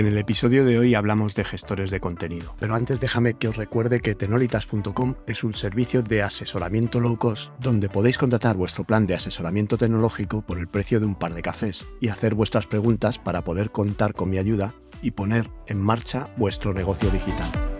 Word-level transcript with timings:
En 0.00 0.06
el 0.06 0.16
episodio 0.16 0.64
de 0.64 0.78
hoy 0.78 0.94
hablamos 0.94 1.34
de 1.34 1.44
gestores 1.44 1.90
de 1.90 2.00
contenido, 2.00 2.56
pero 2.58 2.74
antes 2.74 3.00
déjame 3.00 3.34
que 3.34 3.48
os 3.48 3.56
recuerde 3.58 4.00
que 4.00 4.14
tenolitas.com 4.14 5.16
es 5.26 5.44
un 5.44 5.52
servicio 5.52 6.02
de 6.02 6.22
asesoramiento 6.22 7.00
low 7.00 7.18
cost 7.18 7.52
donde 7.60 7.90
podéis 7.90 8.16
contratar 8.16 8.56
vuestro 8.56 8.84
plan 8.84 9.06
de 9.06 9.12
asesoramiento 9.12 9.76
tecnológico 9.76 10.40
por 10.40 10.58
el 10.58 10.68
precio 10.68 11.00
de 11.00 11.06
un 11.06 11.16
par 11.16 11.34
de 11.34 11.42
cafés 11.42 11.86
y 12.00 12.08
hacer 12.08 12.34
vuestras 12.34 12.66
preguntas 12.66 13.18
para 13.18 13.44
poder 13.44 13.72
contar 13.72 14.14
con 14.14 14.30
mi 14.30 14.38
ayuda 14.38 14.72
y 15.02 15.10
poner 15.10 15.50
en 15.66 15.78
marcha 15.78 16.28
vuestro 16.38 16.72
negocio 16.72 17.10
digital. 17.10 17.79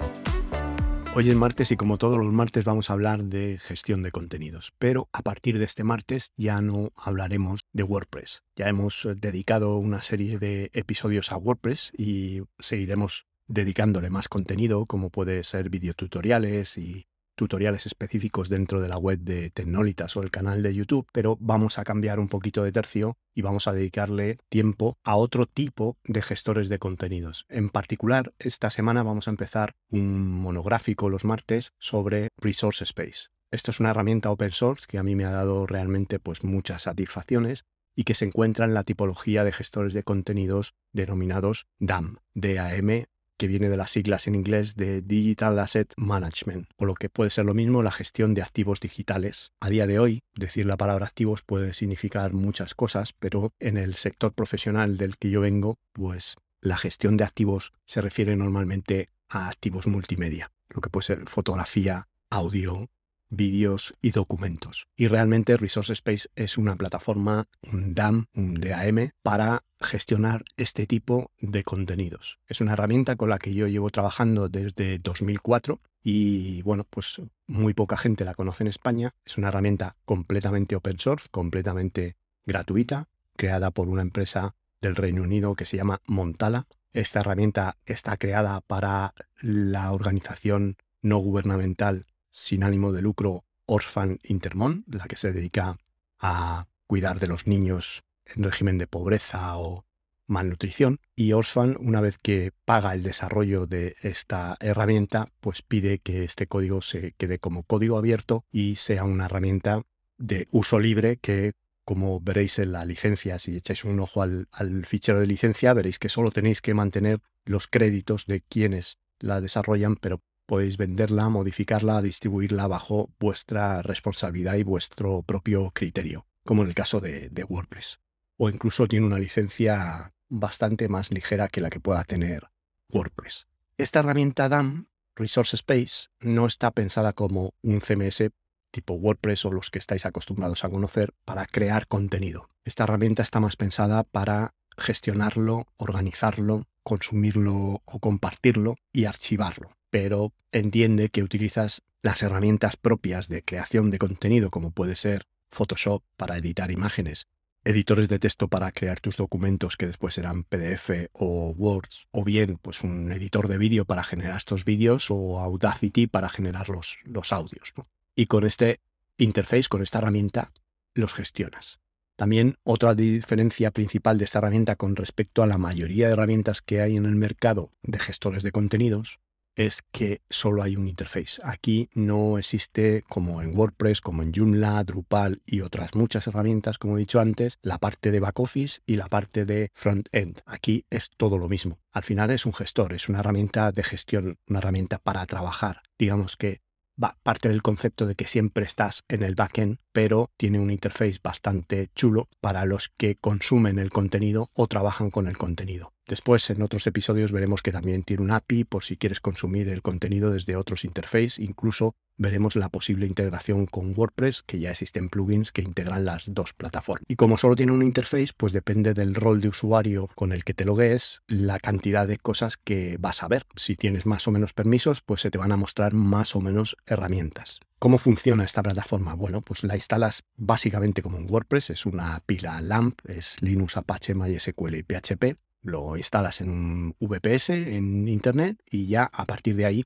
Hoy 1.12 1.28
es 1.28 1.34
martes 1.34 1.72
y 1.72 1.76
como 1.76 1.98
todos 1.98 2.18
los 2.18 2.32
martes 2.32 2.64
vamos 2.64 2.88
a 2.88 2.92
hablar 2.92 3.24
de 3.24 3.58
gestión 3.58 4.04
de 4.04 4.12
contenidos, 4.12 4.72
pero 4.78 5.08
a 5.12 5.22
partir 5.22 5.58
de 5.58 5.64
este 5.64 5.82
martes 5.82 6.32
ya 6.36 6.62
no 6.62 6.92
hablaremos 6.94 7.62
de 7.72 7.82
WordPress. 7.82 8.44
Ya 8.54 8.68
hemos 8.68 9.04
eh, 9.04 9.14
dedicado 9.16 9.76
una 9.78 10.02
serie 10.02 10.38
de 10.38 10.70
episodios 10.72 11.32
a 11.32 11.36
WordPress 11.36 11.90
y 11.98 12.42
seguiremos 12.60 13.26
dedicándole 13.48 14.08
más 14.08 14.28
contenido 14.28 14.86
como 14.86 15.10
puede 15.10 15.42
ser 15.42 15.68
videotutoriales 15.68 16.78
y 16.78 17.08
tutoriales 17.40 17.86
específicos 17.86 18.50
dentro 18.50 18.82
de 18.82 18.88
la 18.90 18.98
web 18.98 19.18
de 19.20 19.48
Tecnolitas 19.48 20.14
o 20.14 20.22
el 20.22 20.30
canal 20.30 20.62
de 20.62 20.74
YouTube, 20.74 21.08
pero 21.10 21.38
vamos 21.40 21.78
a 21.78 21.84
cambiar 21.84 22.20
un 22.20 22.28
poquito 22.28 22.62
de 22.62 22.70
tercio 22.70 23.16
y 23.34 23.40
vamos 23.40 23.66
a 23.66 23.72
dedicarle 23.72 24.36
tiempo 24.50 24.98
a 25.04 25.16
otro 25.16 25.46
tipo 25.46 25.96
de 26.04 26.20
gestores 26.20 26.68
de 26.68 26.78
contenidos. 26.78 27.46
En 27.48 27.70
particular, 27.70 28.34
esta 28.38 28.70
semana 28.70 29.02
vamos 29.02 29.26
a 29.26 29.30
empezar 29.30 29.74
un 29.88 30.30
monográfico 30.30 31.08
los 31.08 31.24
martes 31.24 31.72
sobre 31.78 32.28
Resource 32.36 32.84
Space. 32.84 33.28
Esto 33.50 33.70
es 33.70 33.80
una 33.80 33.92
herramienta 33.92 34.30
open 34.30 34.52
source 34.52 34.84
que 34.86 34.98
a 34.98 35.02
mí 35.02 35.16
me 35.16 35.24
ha 35.24 35.30
dado 35.30 35.66
realmente 35.66 36.18
pues 36.18 36.44
muchas 36.44 36.82
satisfacciones 36.82 37.64
y 37.96 38.04
que 38.04 38.12
se 38.12 38.26
encuentra 38.26 38.66
en 38.66 38.74
la 38.74 38.84
tipología 38.84 39.44
de 39.44 39.52
gestores 39.52 39.94
de 39.94 40.02
contenidos 40.02 40.74
denominados 40.92 41.68
DAM, 41.78 42.18
DAM 42.34 43.06
que 43.40 43.48
viene 43.48 43.70
de 43.70 43.78
las 43.78 43.92
siglas 43.92 44.26
en 44.26 44.34
inglés 44.34 44.76
de 44.76 45.00
Digital 45.00 45.58
Asset 45.58 45.94
Management, 45.96 46.68
o 46.76 46.84
lo 46.84 46.94
que 46.94 47.08
puede 47.08 47.30
ser 47.30 47.46
lo 47.46 47.54
mismo 47.54 47.82
la 47.82 47.90
gestión 47.90 48.34
de 48.34 48.42
activos 48.42 48.80
digitales. 48.80 49.52
A 49.60 49.70
día 49.70 49.86
de 49.86 49.98
hoy, 49.98 50.20
decir 50.34 50.66
la 50.66 50.76
palabra 50.76 51.06
activos 51.06 51.40
puede 51.40 51.72
significar 51.72 52.34
muchas 52.34 52.74
cosas, 52.74 53.14
pero 53.18 53.54
en 53.58 53.78
el 53.78 53.94
sector 53.94 54.34
profesional 54.34 54.98
del 54.98 55.16
que 55.16 55.30
yo 55.30 55.40
vengo, 55.40 55.78
pues 55.94 56.36
la 56.60 56.76
gestión 56.76 57.16
de 57.16 57.24
activos 57.24 57.72
se 57.86 58.02
refiere 58.02 58.36
normalmente 58.36 59.08
a 59.30 59.48
activos 59.48 59.86
multimedia, 59.86 60.52
lo 60.68 60.82
que 60.82 60.90
puede 60.90 61.06
ser 61.06 61.26
fotografía, 61.26 62.08
audio, 62.28 62.90
vídeos 63.30 63.94
y 64.02 64.10
documentos. 64.10 64.88
Y 64.96 65.08
realmente 65.08 65.56
Resource 65.56 65.92
Space 65.94 66.28
es 66.36 66.58
una 66.58 66.76
plataforma, 66.76 67.46
un 67.72 67.94
DAM, 67.94 68.26
un 68.34 68.54
DAM, 68.54 69.12
para 69.22 69.64
gestionar 69.80 70.44
este 70.56 70.86
tipo 70.86 71.30
de 71.40 71.62
contenidos. 71.62 72.38
Es 72.46 72.60
una 72.60 72.74
herramienta 72.74 73.16
con 73.16 73.30
la 73.30 73.38
que 73.38 73.54
yo 73.54 73.66
llevo 73.68 73.90
trabajando 73.90 74.48
desde 74.48 74.98
2004 74.98 75.80
y 76.02 76.62
bueno, 76.62 76.84
pues 76.88 77.22
muy 77.46 77.74
poca 77.74 77.96
gente 77.96 78.24
la 78.24 78.34
conoce 78.34 78.64
en 78.64 78.68
España. 78.68 79.12
Es 79.24 79.38
una 79.38 79.48
herramienta 79.48 79.96
completamente 80.04 80.76
open 80.76 80.98
source, 80.98 81.28
completamente 81.30 82.16
gratuita, 82.44 83.08
creada 83.36 83.70
por 83.70 83.88
una 83.88 84.02
empresa 84.02 84.54
del 84.80 84.96
Reino 84.96 85.22
Unido 85.22 85.54
que 85.54 85.66
se 85.66 85.76
llama 85.76 86.00
Montala. 86.06 86.66
Esta 86.92 87.20
herramienta 87.20 87.76
está 87.86 88.16
creada 88.16 88.60
para 88.62 89.14
la 89.40 89.92
organización 89.92 90.76
no 91.02 91.18
gubernamental 91.18 92.06
sin 92.30 92.64
ánimo 92.64 92.92
de 92.92 93.02
lucro 93.02 93.44
Orphan 93.66 94.18
Intermon, 94.24 94.84
la 94.88 95.06
que 95.06 95.16
se 95.16 95.32
dedica 95.32 95.78
a 96.18 96.66
cuidar 96.86 97.20
de 97.20 97.26
los 97.26 97.46
niños 97.46 98.02
en 98.24 98.42
régimen 98.42 98.78
de 98.78 98.86
pobreza 98.86 99.56
o 99.58 99.86
malnutrición. 100.26 101.00
Y 101.16 101.32
Orphan, 101.32 101.76
una 101.80 102.00
vez 102.00 102.18
que 102.18 102.52
paga 102.64 102.94
el 102.94 103.02
desarrollo 103.02 103.66
de 103.66 103.96
esta 104.02 104.56
herramienta, 104.60 105.26
pues 105.40 105.62
pide 105.62 105.98
que 105.98 106.24
este 106.24 106.46
código 106.46 106.80
se 106.80 107.12
quede 107.12 107.38
como 107.38 107.64
código 107.64 107.98
abierto 107.98 108.44
y 108.50 108.76
sea 108.76 109.04
una 109.04 109.26
herramienta 109.26 109.82
de 110.18 110.46
uso 110.50 110.78
libre 110.78 111.16
que 111.16 111.52
como 111.84 112.20
veréis 112.20 112.58
en 112.60 112.72
la 112.72 112.84
licencia, 112.84 113.38
si 113.40 113.56
echáis 113.56 113.84
un 113.84 113.98
ojo 113.98 114.22
al, 114.22 114.46
al, 114.52 114.86
fichero 114.86 115.18
de 115.18 115.26
licencia, 115.26 115.74
veréis 115.74 115.98
que 115.98 116.08
solo 116.08 116.30
tenéis 116.30 116.60
que 116.60 116.74
mantener 116.74 117.20
los 117.44 117.66
créditos 117.66 118.26
de 118.26 118.42
quienes 118.42 118.98
la 119.18 119.40
desarrollan, 119.40 119.96
pero 119.96 120.22
podéis 120.50 120.78
venderla, 120.78 121.28
modificarla, 121.28 122.02
distribuirla 122.02 122.66
bajo 122.66 123.08
vuestra 123.20 123.82
responsabilidad 123.82 124.56
y 124.56 124.64
vuestro 124.64 125.22
propio 125.22 125.70
criterio, 125.70 126.26
como 126.44 126.62
en 126.62 126.68
el 126.70 126.74
caso 126.74 126.98
de, 126.98 127.30
WordPress. 127.48 128.00
O 128.36 128.50
incluso 128.50 128.88
tiene 128.88 129.06
una 129.06 129.20
licencia 129.20 130.12
bastante 130.28 130.88
más 130.88 131.12
ligera 131.12 131.46
que 131.46 131.60
la 131.60 131.70
que 131.70 131.78
pueda 131.78 132.02
tener 132.02 132.48
WordPress. 132.92 133.46
Esta 133.78 134.00
herramienta 134.00 134.48
DAM, 134.48 134.88
Resource 135.14 135.54
Space, 135.54 136.08
no 136.18 136.46
está 136.46 136.72
pensada 136.72 137.12
como 137.12 137.54
un 137.62 137.80
CMS 137.80 138.30
tipo 138.72 138.94
WordPress 138.94 139.44
o 139.44 139.52
los 139.52 139.70
que 139.70 139.78
estáis 139.78 140.04
acostumbrados 140.04 140.64
a 140.64 140.68
conocer 140.68 141.14
para 141.24 141.46
crear 141.46 141.86
contenido. 141.86 142.50
Esta 142.64 142.82
herramienta 142.82 143.22
está 143.22 143.38
más 143.38 143.54
pensada 143.54 144.02
para 144.02 144.54
gestionarlo, 144.76 145.68
organizarlo, 145.76 146.66
consumirlo 146.82 147.82
o 147.84 148.00
compartirlo 148.00 148.74
y 148.92 149.04
archivarlo 149.04 149.76
pero 149.90 150.32
entiende 150.52 151.10
que 151.10 151.22
utilizas 151.22 151.82
las 152.02 152.22
herramientas 152.22 152.76
propias 152.76 153.28
de 153.28 153.42
creación 153.42 153.90
de 153.90 153.98
contenido, 153.98 154.50
como 154.50 154.70
puede 154.70 154.96
ser 154.96 155.26
Photoshop 155.50 156.02
para 156.16 156.38
editar 156.38 156.70
imágenes, 156.70 157.26
editores 157.64 158.08
de 158.08 158.18
texto 158.18 158.48
para 158.48 158.72
crear 158.72 159.00
tus 159.00 159.16
documentos 159.16 159.76
que 159.76 159.86
después 159.86 160.14
serán 160.14 160.44
PDF 160.44 161.08
o 161.12 161.50
Word, 161.50 161.90
o 162.10 162.24
bien 162.24 162.58
pues 162.62 162.82
un 162.82 163.12
editor 163.12 163.48
de 163.48 163.58
vídeo 163.58 163.84
para 163.84 164.04
generar 164.04 164.38
estos 164.38 164.64
vídeos 164.64 165.10
o 165.10 165.40
Audacity 165.40 166.06
para 166.06 166.28
generar 166.28 166.68
los, 166.70 166.98
los 167.04 167.32
audios. 167.32 167.74
Y 168.14 168.26
con 168.26 168.46
este 168.46 168.80
interface, 169.18 169.68
con 169.68 169.82
esta 169.82 169.98
herramienta, 169.98 170.52
los 170.94 171.12
gestionas. 171.12 171.78
También 172.16 172.56
otra 172.64 172.94
diferencia 172.94 173.70
principal 173.70 174.18
de 174.18 174.24
esta 174.24 174.38
herramienta 174.38 174.76
con 174.76 174.96
respecto 174.96 175.42
a 175.42 175.46
la 175.46 175.58
mayoría 175.58 176.06
de 176.06 176.12
herramientas 176.12 176.62
que 176.62 176.80
hay 176.80 176.96
en 176.96 177.06
el 177.06 177.16
mercado 177.16 177.72
de 177.82 177.98
gestores 177.98 178.42
de 178.42 178.52
contenidos 178.52 179.20
es 179.60 179.82
que 179.92 180.22
solo 180.30 180.62
hay 180.62 180.76
un 180.76 180.88
interface. 180.88 181.38
Aquí 181.44 181.90
no 181.92 182.38
existe, 182.38 183.04
como 183.10 183.42
en 183.42 183.54
WordPress, 183.54 184.00
como 184.00 184.22
en 184.22 184.32
Joomla, 184.32 184.82
Drupal 184.84 185.42
y 185.44 185.60
otras 185.60 185.94
muchas 185.94 186.26
herramientas, 186.26 186.78
como 186.78 186.96
he 186.96 187.00
dicho 187.00 187.20
antes, 187.20 187.58
la 187.60 187.76
parte 187.76 188.10
de 188.10 188.20
back 188.20 188.40
office 188.40 188.80
y 188.86 188.96
la 188.96 189.08
parte 189.08 189.44
de 189.44 189.68
front-end. 189.74 190.40
Aquí 190.46 190.86
es 190.88 191.10
todo 191.14 191.36
lo 191.36 191.50
mismo. 191.50 191.78
Al 191.92 192.04
final 192.04 192.30
es 192.30 192.46
un 192.46 192.54
gestor, 192.54 192.94
es 192.94 193.10
una 193.10 193.18
herramienta 193.20 193.70
de 193.70 193.82
gestión, 193.82 194.38
una 194.46 194.60
herramienta 194.60 194.98
para 194.98 195.26
trabajar. 195.26 195.82
Digamos 195.98 196.38
que 196.38 196.62
va 197.02 197.18
parte 197.22 197.50
del 197.50 197.60
concepto 197.60 198.06
de 198.06 198.14
que 198.14 198.26
siempre 198.26 198.64
estás 198.64 199.02
en 199.08 199.22
el 199.22 199.34
backend, 199.34 199.78
pero 199.92 200.30
tiene 200.38 200.58
un 200.58 200.70
interface 200.70 201.18
bastante 201.22 201.90
chulo 201.94 202.28
para 202.40 202.64
los 202.64 202.88
que 202.88 203.16
consumen 203.16 203.78
el 203.78 203.90
contenido 203.90 204.48
o 204.54 204.66
trabajan 204.68 205.10
con 205.10 205.26
el 205.28 205.36
contenido. 205.36 205.92
Después, 206.10 206.50
en 206.50 206.60
otros 206.60 206.88
episodios, 206.88 207.30
veremos 207.30 207.62
que 207.62 207.70
también 207.70 208.02
tiene 208.02 208.24
un 208.24 208.32
API 208.32 208.64
por 208.64 208.82
si 208.82 208.96
quieres 208.96 209.20
consumir 209.20 209.68
el 209.68 209.80
contenido 209.80 210.32
desde 210.32 210.56
otros 210.56 210.84
interfaces. 210.84 211.38
Incluso 211.38 211.94
veremos 212.16 212.56
la 212.56 212.68
posible 212.68 213.06
integración 213.06 213.66
con 213.66 213.96
WordPress, 213.96 214.42
que 214.42 214.58
ya 214.58 214.72
existen 214.72 215.08
plugins 215.08 215.52
que 215.52 215.62
integran 215.62 216.04
las 216.04 216.34
dos 216.34 216.52
plataformas. 216.52 217.04
Y 217.06 217.14
como 217.14 217.38
solo 217.38 217.54
tiene 217.54 217.70
un 217.70 217.84
interface, 217.84 218.32
pues 218.36 218.52
depende 218.52 218.92
del 218.92 219.14
rol 219.14 219.40
de 219.40 219.50
usuario 219.50 220.08
con 220.16 220.32
el 220.32 220.42
que 220.42 220.52
te 220.52 220.64
logues, 220.64 221.22
la 221.28 221.60
cantidad 221.60 222.08
de 222.08 222.18
cosas 222.18 222.56
que 222.56 222.96
vas 222.98 223.22
a 223.22 223.28
ver. 223.28 223.46
Si 223.54 223.76
tienes 223.76 224.04
más 224.04 224.26
o 224.26 224.32
menos 224.32 224.52
permisos, 224.52 225.02
pues 225.02 225.20
se 225.20 225.30
te 225.30 225.38
van 225.38 225.52
a 225.52 225.56
mostrar 225.56 225.94
más 225.94 226.34
o 226.34 226.40
menos 226.40 226.76
herramientas. 226.86 227.60
¿Cómo 227.78 227.98
funciona 227.98 228.42
esta 228.42 228.64
plataforma? 228.64 229.14
Bueno, 229.14 229.42
pues 229.42 229.62
la 229.62 229.76
instalas 229.76 230.24
básicamente 230.36 231.02
como 231.02 231.18
en 231.18 231.30
WordPress, 231.30 231.70
es 231.70 231.86
una 231.86 232.18
pila 232.26 232.60
LAMP, 232.60 232.98
es 233.08 233.40
Linux, 233.42 233.76
Apache, 233.76 234.16
MySQL 234.16 234.74
y 234.74 234.82
PHP 234.82 235.38
lo 235.62 235.96
instalas 235.96 236.40
en 236.40 236.50
un 236.50 236.96
VPS 237.00 237.50
en 237.50 238.08
Internet 238.08 238.62
y 238.70 238.86
ya 238.86 239.04
a 239.04 239.24
partir 239.24 239.56
de 239.56 239.66
ahí 239.66 239.84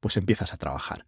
pues 0.00 0.16
empiezas 0.16 0.52
a 0.52 0.56
trabajar. 0.56 1.06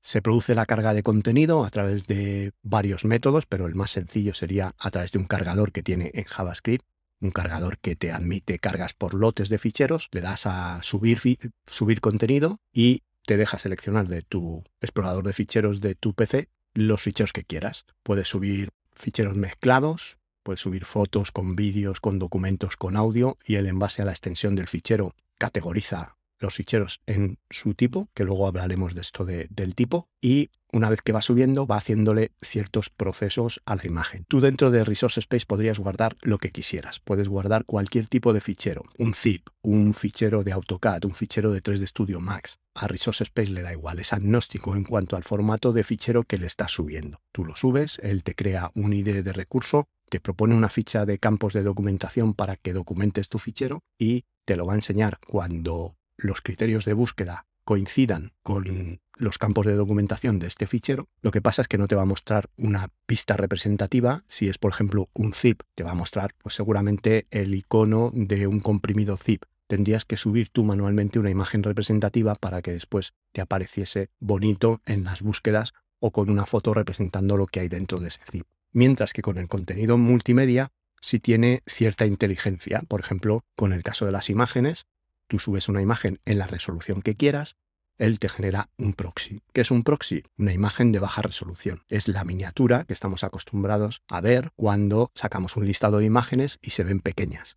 Se 0.00 0.22
produce 0.22 0.54
la 0.54 0.64
carga 0.64 0.94
de 0.94 1.02
contenido 1.02 1.64
a 1.64 1.70
través 1.70 2.06
de 2.06 2.52
varios 2.62 3.04
métodos, 3.04 3.44
pero 3.44 3.66
el 3.66 3.74
más 3.74 3.90
sencillo 3.90 4.34
sería 4.34 4.74
a 4.78 4.90
través 4.90 5.12
de 5.12 5.18
un 5.18 5.26
cargador 5.26 5.72
que 5.72 5.82
tiene 5.82 6.10
en 6.14 6.24
JavaScript, 6.24 6.86
un 7.20 7.32
cargador 7.32 7.78
que 7.78 7.96
te 7.96 8.12
admite 8.12 8.58
cargas 8.58 8.94
por 8.94 9.12
lotes 9.12 9.50
de 9.50 9.58
ficheros, 9.58 10.08
le 10.12 10.22
das 10.22 10.46
a 10.46 10.82
subir, 10.82 11.20
subir 11.66 12.00
contenido 12.00 12.60
y 12.72 13.02
te 13.26 13.36
deja 13.36 13.58
seleccionar 13.58 14.08
de 14.08 14.22
tu 14.22 14.64
explorador 14.80 15.26
de 15.26 15.34
ficheros 15.34 15.80
de 15.80 15.94
tu 15.94 16.14
PC 16.14 16.48
los 16.72 17.02
ficheros 17.02 17.34
que 17.34 17.44
quieras. 17.44 17.84
Puedes 18.02 18.28
subir 18.28 18.70
ficheros 18.94 19.36
mezclados, 19.36 20.18
puedes 20.42 20.60
subir 20.60 20.84
fotos 20.84 21.32
con 21.32 21.56
vídeos, 21.56 22.00
con 22.00 22.18
documentos, 22.18 22.76
con 22.76 22.96
audio 22.96 23.38
y 23.44 23.56
él 23.56 23.66
en 23.66 23.78
base 23.78 24.02
a 24.02 24.04
la 24.04 24.12
extensión 24.12 24.54
del 24.54 24.68
fichero 24.68 25.14
categoriza 25.38 26.16
los 26.40 26.54
ficheros 26.54 27.00
en 27.06 27.38
su 27.50 27.74
tipo, 27.74 28.08
que 28.14 28.24
luego 28.24 28.46
hablaremos 28.48 28.94
de 28.94 29.02
esto 29.02 29.24
del 29.24 29.74
tipo, 29.74 30.08
y 30.20 30.50
una 30.72 30.88
vez 30.88 31.02
que 31.02 31.12
va 31.12 31.22
subiendo 31.22 31.66
va 31.66 31.76
haciéndole 31.76 32.32
ciertos 32.40 32.90
procesos 32.90 33.60
a 33.66 33.76
la 33.76 33.86
imagen. 33.86 34.24
Tú 34.26 34.40
dentro 34.40 34.70
de 34.70 34.84
Resource 34.84 35.20
Space 35.20 35.46
podrías 35.46 35.78
guardar 35.78 36.16
lo 36.22 36.38
que 36.38 36.50
quisieras. 36.50 37.00
Puedes 37.00 37.28
guardar 37.28 37.64
cualquier 37.64 38.08
tipo 38.08 38.32
de 38.32 38.40
fichero, 38.40 38.84
un 38.98 39.14
zip, 39.14 39.48
un 39.62 39.94
fichero 39.94 40.42
de 40.42 40.52
AutoCAD, 40.52 41.04
un 41.04 41.14
fichero 41.14 41.52
de 41.52 41.62
3D 41.62 41.86
Studio 41.86 42.20
Max. 42.20 42.58
A 42.74 42.86
Resource 42.86 43.24
Space 43.24 43.50
le 43.50 43.62
da 43.62 43.72
igual, 43.72 43.98
es 43.98 44.12
agnóstico 44.12 44.76
en 44.76 44.84
cuanto 44.84 45.16
al 45.16 45.24
formato 45.24 45.72
de 45.72 45.82
fichero 45.82 46.22
que 46.22 46.38
le 46.38 46.46
estás 46.46 46.70
subiendo. 46.70 47.20
Tú 47.32 47.44
lo 47.44 47.56
subes, 47.56 47.98
él 48.02 48.22
te 48.22 48.36
crea 48.36 48.70
un 48.74 48.92
ID 48.92 49.24
de 49.24 49.32
recurso, 49.32 49.88
te 50.10 50.20
propone 50.20 50.54
una 50.54 50.68
ficha 50.68 51.06
de 51.06 51.18
campos 51.18 51.54
de 51.54 51.62
documentación 51.62 52.34
para 52.34 52.56
que 52.56 52.74
documentes 52.74 53.28
tu 53.28 53.38
fichero 53.38 53.82
y 53.98 54.24
te 54.44 54.56
lo 54.56 54.66
va 54.66 54.74
a 54.74 54.76
enseñar 54.76 55.18
cuando 55.26 55.96
los 56.18 56.42
criterios 56.42 56.84
de 56.84 56.92
búsqueda 56.92 57.46
coincidan 57.64 58.32
con 58.42 59.00
los 59.16 59.38
campos 59.38 59.66
de 59.66 59.74
documentación 59.74 60.38
de 60.38 60.48
este 60.48 60.66
fichero, 60.66 61.08
lo 61.22 61.30
que 61.30 61.40
pasa 61.40 61.62
es 61.62 61.68
que 61.68 61.78
no 61.78 61.86
te 61.86 61.94
va 61.94 62.02
a 62.02 62.06
mostrar 62.06 62.50
una 62.56 62.88
pista 63.06 63.36
representativa. 63.36 64.24
Si 64.26 64.48
es, 64.48 64.58
por 64.58 64.72
ejemplo, 64.72 65.08
un 65.14 65.32
zip, 65.34 65.62
te 65.74 65.84
va 65.84 65.92
a 65.92 65.94
mostrar 65.94 66.34
pues, 66.38 66.54
seguramente 66.54 67.26
el 67.30 67.54
icono 67.54 68.10
de 68.14 68.46
un 68.46 68.60
comprimido 68.60 69.16
zip. 69.16 69.44
Tendrías 69.68 70.04
que 70.04 70.16
subir 70.16 70.48
tú 70.48 70.64
manualmente 70.64 71.20
una 71.20 71.30
imagen 71.30 71.62
representativa 71.62 72.34
para 72.34 72.60
que 72.60 72.72
después 72.72 73.12
te 73.32 73.40
apareciese 73.40 74.10
bonito 74.18 74.80
en 74.86 75.04
las 75.04 75.22
búsquedas 75.22 75.74
o 76.00 76.10
con 76.10 76.28
una 76.30 76.46
foto 76.46 76.74
representando 76.74 77.36
lo 77.36 77.46
que 77.46 77.60
hay 77.60 77.68
dentro 77.68 78.00
de 78.00 78.08
ese 78.08 78.20
zip. 78.28 78.46
Mientras 78.72 79.12
que 79.12 79.22
con 79.22 79.38
el 79.38 79.48
contenido 79.48 79.98
multimedia 79.98 80.72
sí 81.00 81.18
tiene 81.18 81.62
cierta 81.66 82.06
inteligencia. 82.06 82.82
Por 82.88 83.00
ejemplo, 83.00 83.44
con 83.56 83.72
el 83.72 83.82
caso 83.82 84.06
de 84.06 84.12
las 84.12 84.30
imágenes, 84.30 84.86
Tú 85.30 85.38
subes 85.38 85.68
una 85.68 85.80
imagen 85.80 86.18
en 86.24 86.38
la 86.38 86.48
resolución 86.48 87.02
que 87.02 87.14
quieras, 87.14 87.54
él 87.98 88.18
te 88.18 88.28
genera 88.28 88.68
un 88.76 88.94
proxy. 88.94 89.42
¿Qué 89.52 89.60
es 89.60 89.70
un 89.70 89.84
proxy? 89.84 90.24
Una 90.36 90.52
imagen 90.52 90.90
de 90.90 90.98
baja 90.98 91.22
resolución. 91.22 91.84
Es 91.88 92.08
la 92.08 92.24
miniatura 92.24 92.82
que 92.82 92.94
estamos 92.94 93.22
acostumbrados 93.22 94.02
a 94.08 94.20
ver 94.20 94.50
cuando 94.56 95.12
sacamos 95.14 95.56
un 95.56 95.66
listado 95.66 95.98
de 95.98 96.04
imágenes 96.04 96.58
y 96.60 96.70
se 96.70 96.82
ven 96.82 96.98
pequeñas. 96.98 97.54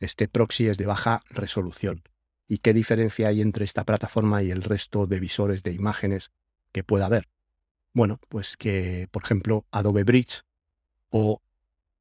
Este 0.00 0.28
proxy 0.28 0.68
es 0.68 0.76
de 0.76 0.84
baja 0.84 1.22
resolución. 1.30 2.02
¿Y 2.46 2.58
qué 2.58 2.74
diferencia 2.74 3.28
hay 3.28 3.40
entre 3.40 3.64
esta 3.64 3.84
plataforma 3.84 4.42
y 4.42 4.50
el 4.50 4.62
resto 4.62 5.06
de 5.06 5.18
visores 5.18 5.62
de 5.62 5.72
imágenes 5.72 6.30
que 6.72 6.84
pueda 6.84 7.06
haber? 7.06 7.26
Bueno, 7.98 8.20
pues 8.28 8.56
que, 8.56 9.08
por 9.10 9.24
ejemplo, 9.24 9.66
Adobe 9.72 10.04
Bridge 10.04 10.44
o 11.10 11.42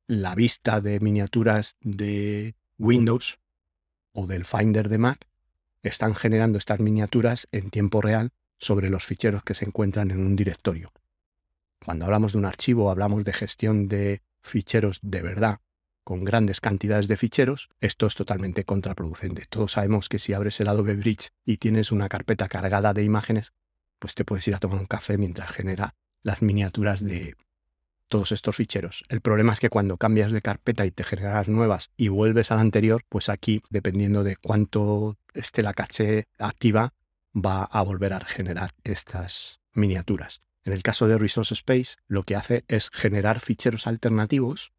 la 0.06 0.36
vista 0.36 0.80
de 0.80 1.00
miniaturas 1.00 1.76
de 1.82 2.54
Windows 2.78 3.40
o 4.14 4.28
del 4.28 4.46
Finder 4.46 4.90
de 4.90 5.00
Mac 5.00 5.28
están 5.82 6.14
generando 6.14 6.60
estas 6.60 6.80
miniaturas 6.82 7.48
en 7.52 7.72
tiempo 7.72 8.00
real 8.00 8.30
sobre 8.60 8.92
los 8.92 9.08
ficheros 9.08 9.42
que 9.42 9.56
se 9.56 9.66
encuentran 9.66 10.12
en 10.12 10.20
un 10.20 10.36
directorio. 10.36 10.94
Cuando 11.84 12.06
hablamos 12.06 12.34
de 12.34 12.38
un 12.38 12.46
archivo, 12.46 12.92
hablamos 12.92 13.24
de 13.24 13.34
gestión 13.34 13.88
de 13.88 14.22
ficheros 14.40 15.00
de 15.02 15.24
verdad, 15.24 15.62
con 16.04 16.24
grandes 16.24 16.62
cantidades 16.62 17.08
de 17.08 17.18
ficheros, 17.18 17.70
esto 17.80 18.06
es 18.06 18.14
totalmente 18.14 18.66
contraproducente. 18.66 19.46
Todos 19.50 19.72
sabemos 19.72 20.10
que 20.10 20.20
si 20.20 20.34
abres 20.34 20.60
el 20.60 20.68
Adobe 20.68 20.96
Bridge 20.96 21.32
y 21.44 21.58
tienes 21.58 21.92
una 21.92 22.08
carpeta 22.08 22.48
cargada 22.48 22.94
de 22.94 23.04
imágenes, 23.04 23.52
pues 24.00 24.16
te 24.16 24.26
puedes 24.26 24.48
ir 24.48 24.56
a 24.56 24.60
tomar 24.60 24.80
un 24.80 24.86
café 24.86 25.18
mientras 25.18 25.52
genera 25.52 25.96
las 26.24 26.42
miniaturas 26.42 27.04
de, 27.04 27.36
todos 28.08 28.32
estos 28.32 28.56
ficheros. 28.56 29.04
El 29.10 29.22
problema 29.22 29.54
es 29.54 29.60
que 29.60 29.70
cuando 29.70 29.98
cambias 29.98 30.32
de 30.32 30.42
carpeta 30.42 30.86
y 30.86 30.92
te 30.92 31.04
generas 31.04 31.48
nuevas 31.48 31.92
y 31.98 32.08
vuelves 32.08 32.52
a 32.52 32.56
la 32.56 32.62
anterior, 32.62 33.04
pues 33.10 33.30
aquí, 33.30 33.62
dependiendo 33.70 34.24
de 34.24 34.38
cuánto 34.38 35.18
esté 35.34 35.62
la 35.62 35.74
caché 35.74 36.26
activa, 36.38 36.94
va 37.36 37.64
a 37.64 37.82
volver 37.84 38.14
a 38.14 38.20
regenerar 38.20 38.74
estas 38.84 39.60
miniaturas. 39.74 40.42
En 40.64 40.74
el 40.74 40.84
caso 40.84 41.08
de 41.08 41.18
Resource 41.18 41.54
Space, 41.54 41.96
lo 42.08 42.24
que 42.24 42.36
hace 42.36 42.66
es 42.68 42.90
generar 42.92 43.40
ficheros 43.40 43.88
alternativos 43.88 44.74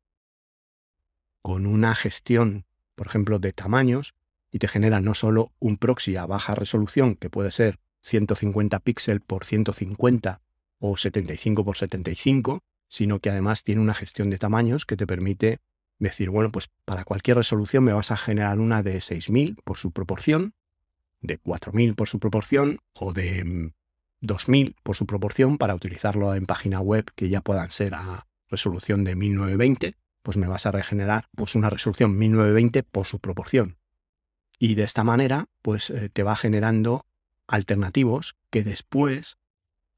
con 1.40 1.66
una 1.66 1.94
gestión, 1.94 2.66
por 2.94 3.06
ejemplo, 3.06 3.38
de 3.38 3.52
tamaños, 3.52 4.14
y 4.50 4.58
te 4.58 4.68
genera 4.68 5.00
no 5.00 5.14
solo 5.14 5.52
un 5.58 5.76
proxy 5.76 6.16
a 6.16 6.26
baja 6.26 6.54
resolución, 6.54 7.14
que 7.14 7.30
puede 7.30 7.50
ser 7.50 7.78
150 8.08 8.80
píxeles 8.80 9.22
por 9.26 9.44
150 9.44 10.40
o 10.78 10.96
75 10.96 11.64
por 11.64 11.76
75, 11.76 12.60
sino 12.88 13.20
que 13.20 13.30
además 13.30 13.64
tiene 13.64 13.80
una 13.80 13.94
gestión 13.94 14.30
de 14.30 14.38
tamaños 14.38 14.86
que 14.86 14.96
te 14.96 15.06
permite 15.06 15.60
decir, 15.98 16.30
bueno, 16.30 16.50
pues 16.50 16.70
para 16.84 17.04
cualquier 17.04 17.36
resolución 17.36 17.84
me 17.84 17.92
vas 17.92 18.10
a 18.10 18.16
generar 18.16 18.58
una 18.60 18.82
de 18.82 19.00
6000 19.00 19.56
por 19.64 19.78
su 19.78 19.90
proporción, 19.90 20.54
de 21.20 21.38
4000 21.38 21.94
por 21.94 22.08
su 22.08 22.18
proporción 22.18 22.78
o 22.94 23.12
de 23.12 23.72
2000 24.20 24.70
mm, 24.70 24.74
por 24.82 24.96
su 24.96 25.06
proporción 25.06 25.58
para 25.58 25.74
utilizarlo 25.74 26.34
en 26.34 26.46
página 26.46 26.80
web 26.80 27.04
que 27.14 27.28
ya 27.28 27.40
puedan 27.40 27.70
ser 27.70 27.94
a 27.94 28.26
resolución 28.48 29.04
de 29.04 29.16
1920, 29.16 29.94
pues 30.22 30.36
me 30.36 30.46
vas 30.46 30.66
a 30.66 30.72
regenerar 30.72 31.28
pues 31.34 31.54
una 31.54 31.70
resolución 31.70 32.16
1920 32.16 32.82
por 32.84 33.06
su 33.06 33.18
proporción. 33.18 33.76
Y 34.58 34.74
de 34.74 34.84
esta 34.84 35.04
manera, 35.04 35.46
pues 35.62 35.90
eh, 35.90 36.08
te 36.08 36.22
va 36.22 36.34
generando 36.34 37.04
alternativos 37.48 38.36
que 38.50 38.62
después 38.62 39.38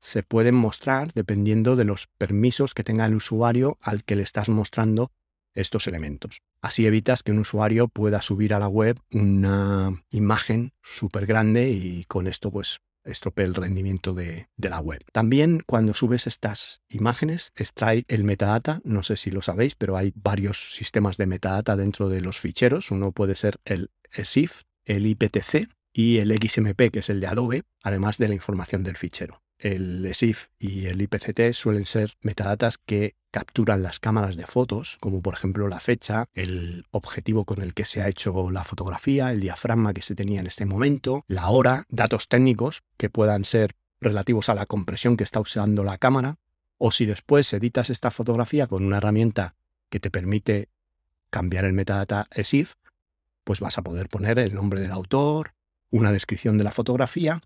se 0.00 0.22
pueden 0.22 0.54
mostrar 0.54 1.12
dependiendo 1.12 1.76
de 1.76 1.84
los 1.84 2.06
permisos 2.18 2.72
que 2.72 2.84
tenga 2.84 3.06
el 3.06 3.14
usuario 3.14 3.76
al 3.82 4.02
que 4.02 4.16
le 4.16 4.22
estás 4.22 4.48
mostrando 4.48 5.12
estos 5.54 5.86
elementos. 5.86 6.40
Así 6.62 6.86
evitas 6.86 7.22
que 7.22 7.32
un 7.32 7.40
usuario 7.40 7.88
pueda 7.88 8.22
subir 8.22 8.54
a 8.54 8.58
la 8.58 8.68
web 8.68 8.98
una 9.10 10.02
imagen 10.10 10.72
súper 10.82 11.26
grande 11.26 11.68
y 11.68 12.04
con 12.04 12.26
esto 12.26 12.50
pues 12.50 12.78
estropee 13.04 13.46
el 13.46 13.54
rendimiento 13.54 14.14
de, 14.14 14.48
la 14.56 14.78
web. 14.78 15.02
También 15.12 15.62
cuando 15.66 15.94
subes 15.94 16.26
estas 16.26 16.82
imágenes 16.88 17.52
extrae 17.56 18.04
el 18.08 18.24
metadata, 18.24 18.80
no 18.84 19.02
sé 19.02 19.16
si 19.16 19.30
lo 19.30 19.42
sabéis, 19.42 19.74
pero 19.74 19.96
hay 19.96 20.12
varios 20.14 20.74
sistemas 20.74 21.16
de 21.16 21.26
metadata 21.26 21.76
dentro 21.76 22.08
de 22.08 22.20
los 22.20 22.38
ficheros. 22.38 22.90
Uno 22.90 23.12
puede 23.12 23.34
ser 23.34 23.58
el 23.64 23.90
SIF, 24.12 24.62
el 24.84 25.06
IPTC 25.06 25.68
y 25.92 26.18
el 26.18 26.32
XMP, 26.32 26.90
que 26.90 27.00
es 27.00 27.10
el 27.10 27.20
de 27.20 27.26
Adobe, 27.26 27.62
además 27.82 28.18
de 28.18 28.28
la 28.28 28.34
información 28.34 28.82
del 28.82 28.96
fichero. 28.96 29.42
El 29.58 30.14
SIF 30.14 30.46
y 30.58 30.86
el 30.86 31.02
IPCT 31.02 31.52
suelen 31.52 31.84
ser 31.84 32.14
metadatas 32.22 32.78
que 32.78 33.16
capturan 33.30 33.82
las 33.82 34.00
cámaras 34.00 34.36
de 34.36 34.46
fotos, 34.46 34.96
como 35.00 35.20
por 35.20 35.34
ejemplo 35.34 35.68
la 35.68 35.80
fecha, 35.80 36.26
el 36.32 36.86
objetivo 36.90 37.44
con 37.44 37.60
el 37.60 37.74
que 37.74 37.84
se 37.84 38.00
ha 38.00 38.08
hecho 38.08 38.50
la 38.50 38.64
fotografía, 38.64 39.30
el 39.30 39.40
diafragma 39.40 39.92
que 39.92 40.02
se 40.02 40.14
tenía 40.14 40.40
en 40.40 40.46
este 40.46 40.64
momento, 40.64 41.24
la 41.28 41.50
hora, 41.50 41.84
datos 41.90 42.26
técnicos 42.26 42.82
que 42.96 43.10
puedan 43.10 43.44
ser 43.44 43.76
relativos 44.00 44.48
a 44.48 44.54
la 44.54 44.66
compresión 44.66 45.16
que 45.16 45.24
está 45.24 45.40
usando 45.40 45.84
la 45.84 45.98
cámara, 45.98 46.38
o 46.78 46.90
si 46.90 47.04
después 47.04 47.52
editas 47.52 47.90
esta 47.90 48.10
fotografía 48.10 48.66
con 48.66 48.84
una 48.84 48.96
herramienta 48.96 49.54
que 49.90 50.00
te 50.00 50.10
permite 50.10 50.70
cambiar 51.28 51.66
el 51.66 51.74
metadata 51.74 52.26
SIF, 52.42 52.76
pues 53.44 53.60
vas 53.60 53.76
a 53.76 53.82
poder 53.82 54.08
poner 54.08 54.38
el 54.38 54.54
nombre 54.54 54.80
del 54.80 54.92
autor, 54.92 55.52
una 55.90 56.12
descripción 56.12 56.58
de 56.58 56.64
la 56.64 56.72
fotografía 56.72 57.42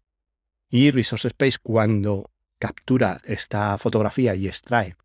y 0.68 0.90
Resource 0.90 1.28
Space 1.28 1.58
cuando 1.62 2.30
captura 2.58 3.20
esta 3.24 3.76
fotografía 3.78 4.34
y 4.34 4.46
extrae 4.46 4.96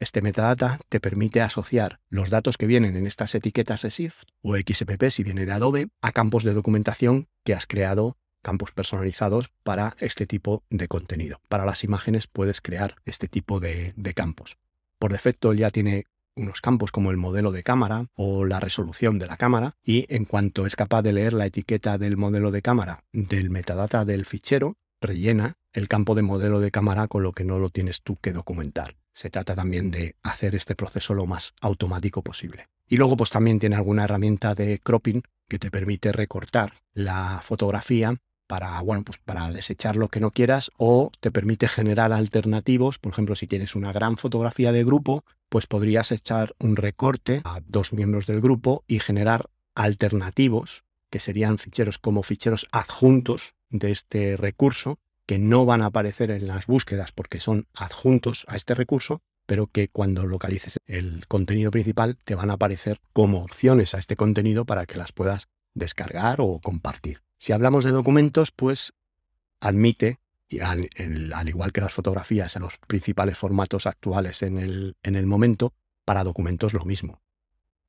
este 0.00 0.22
metadata 0.22 0.80
te 0.88 1.00
permite 1.00 1.40
asociar 1.40 2.00
los 2.08 2.28
datos 2.28 2.58
que 2.58 2.66
vienen 2.66 2.96
en 2.96 3.06
estas 3.06 3.34
etiquetas 3.34 3.84
ESIF 3.84 4.24
o 4.42 4.56
XPP 4.56 5.08
si 5.08 5.22
viene 5.22 5.46
de 5.46 5.52
Adobe 5.52 5.88
a 6.02 6.12
campos 6.12 6.44
de 6.44 6.52
documentación 6.52 7.28
que 7.42 7.54
has 7.54 7.66
creado, 7.66 8.18
campos 8.42 8.72
personalizados 8.72 9.50
para 9.62 9.96
este 10.00 10.26
tipo 10.26 10.64
de 10.68 10.88
contenido. 10.88 11.40
Para 11.48 11.64
las 11.64 11.84
imágenes 11.84 12.26
puedes 12.26 12.60
crear 12.60 12.96
este 13.06 13.28
tipo 13.28 13.60
de, 13.60 13.94
de 13.96 14.14
campos. 14.14 14.58
Por 14.98 15.12
defecto 15.12 15.52
ya 15.54 15.70
tiene 15.70 16.04
unos 16.36 16.60
campos 16.60 16.92
como 16.92 17.10
el 17.10 17.16
modelo 17.16 17.52
de 17.52 17.62
cámara 17.62 18.06
o 18.14 18.44
la 18.44 18.60
resolución 18.60 19.18
de 19.18 19.26
la 19.26 19.36
cámara 19.36 19.76
y 19.84 20.06
en 20.14 20.24
cuanto 20.24 20.66
es 20.66 20.76
capaz 20.76 21.02
de 21.02 21.12
leer 21.12 21.32
la 21.32 21.46
etiqueta 21.46 21.98
del 21.98 22.16
modelo 22.16 22.50
de 22.50 22.62
cámara 22.62 23.04
del 23.12 23.50
metadata 23.50 24.04
del 24.04 24.26
fichero, 24.26 24.76
rellena 25.00 25.56
el 25.72 25.88
campo 25.88 26.14
de 26.14 26.22
modelo 26.22 26.60
de 26.60 26.70
cámara 26.70 27.08
con 27.08 27.22
lo 27.22 27.32
que 27.32 27.44
no 27.44 27.58
lo 27.58 27.70
tienes 27.70 28.02
tú 28.02 28.16
que 28.16 28.32
documentar. 28.32 28.96
Se 29.12 29.30
trata 29.30 29.54
también 29.54 29.90
de 29.90 30.16
hacer 30.22 30.54
este 30.54 30.74
proceso 30.74 31.14
lo 31.14 31.26
más 31.26 31.54
automático 31.60 32.22
posible. 32.22 32.68
Y 32.88 32.96
luego 32.96 33.16
pues 33.16 33.30
también 33.30 33.58
tiene 33.58 33.76
alguna 33.76 34.04
herramienta 34.04 34.54
de 34.54 34.78
cropping 34.78 35.22
que 35.48 35.58
te 35.58 35.70
permite 35.70 36.12
recortar 36.12 36.74
la 36.92 37.40
fotografía 37.42 38.16
para, 38.46 38.80
bueno, 38.82 39.04
pues 39.04 39.18
para 39.18 39.50
desechar 39.52 39.96
lo 39.96 40.08
que 40.08 40.20
no 40.20 40.30
quieras 40.30 40.70
o 40.76 41.10
te 41.20 41.30
permite 41.30 41.68
generar 41.68 42.12
alternativos. 42.12 42.98
Por 42.98 43.12
ejemplo, 43.12 43.34
si 43.36 43.46
tienes 43.46 43.74
una 43.74 43.92
gran 43.92 44.16
fotografía 44.16 44.72
de 44.72 44.84
grupo, 44.84 45.24
pues 45.54 45.68
podrías 45.68 46.10
echar 46.10 46.56
un 46.58 46.74
recorte 46.74 47.40
a 47.44 47.60
dos 47.64 47.92
miembros 47.92 48.26
del 48.26 48.40
grupo 48.40 48.82
y 48.88 48.98
generar 48.98 49.50
alternativos 49.76 50.82
que 51.10 51.20
serían 51.20 51.58
ficheros 51.58 51.98
como 51.98 52.24
ficheros 52.24 52.66
adjuntos 52.72 53.54
de 53.70 53.92
este 53.92 54.36
recurso 54.36 54.98
que 55.26 55.38
no 55.38 55.64
van 55.64 55.80
a 55.82 55.86
aparecer 55.86 56.32
en 56.32 56.48
las 56.48 56.66
búsquedas 56.66 57.12
porque 57.12 57.38
son 57.38 57.68
adjuntos 57.72 58.44
a 58.48 58.56
este 58.56 58.74
recurso 58.74 59.22
pero 59.46 59.68
que 59.68 59.86
cuando 59.86 60.26
localices 60.26 60.78
el 60.86 61.24
contenido 61.28 61.70
principal 61.70 62.18
te 62.24 62.34
van 62.34 62.50
a 62.50 62.54
aparecer 62.54 62.98
como 63.12 63.40
opciones 63.44 63.94
a 63.94 64.00
este 64.00 64.16
contenido 64.16 64.64
para 64.64 64.86
que 64.86 64.98
las 64.98 65.12
puedas 65.12 65.46
descargar 65.72 66.40
o 66.40 66.58
compartir. 66.58 67.22
Si 67.38 67.52
hablamos 67.52 67.84
de 67.84 67.92
documentos, 67.92 68.50
pues 68.50 68.92
admite, 69.60 70.18
al, 70.60 70.88
igual 71.48 71.72
que 71.72 71.80
las 71.80 71.92
fotografías 71.92 72.56
en 72.56 72.62
los 72.62 72.78
principales 72.86 73.38
formatos 73.38 73.86
actuales 73.86 74.42
en 74.42 74.58
el, 74.58 74.96
en 75.02 75.16
el 75.16 75.26
momento, 75.26 75.72
para 76.04 76.24
documentos 76.24 76.72
lo 76.72 76.84
mismo. 76.84 77.22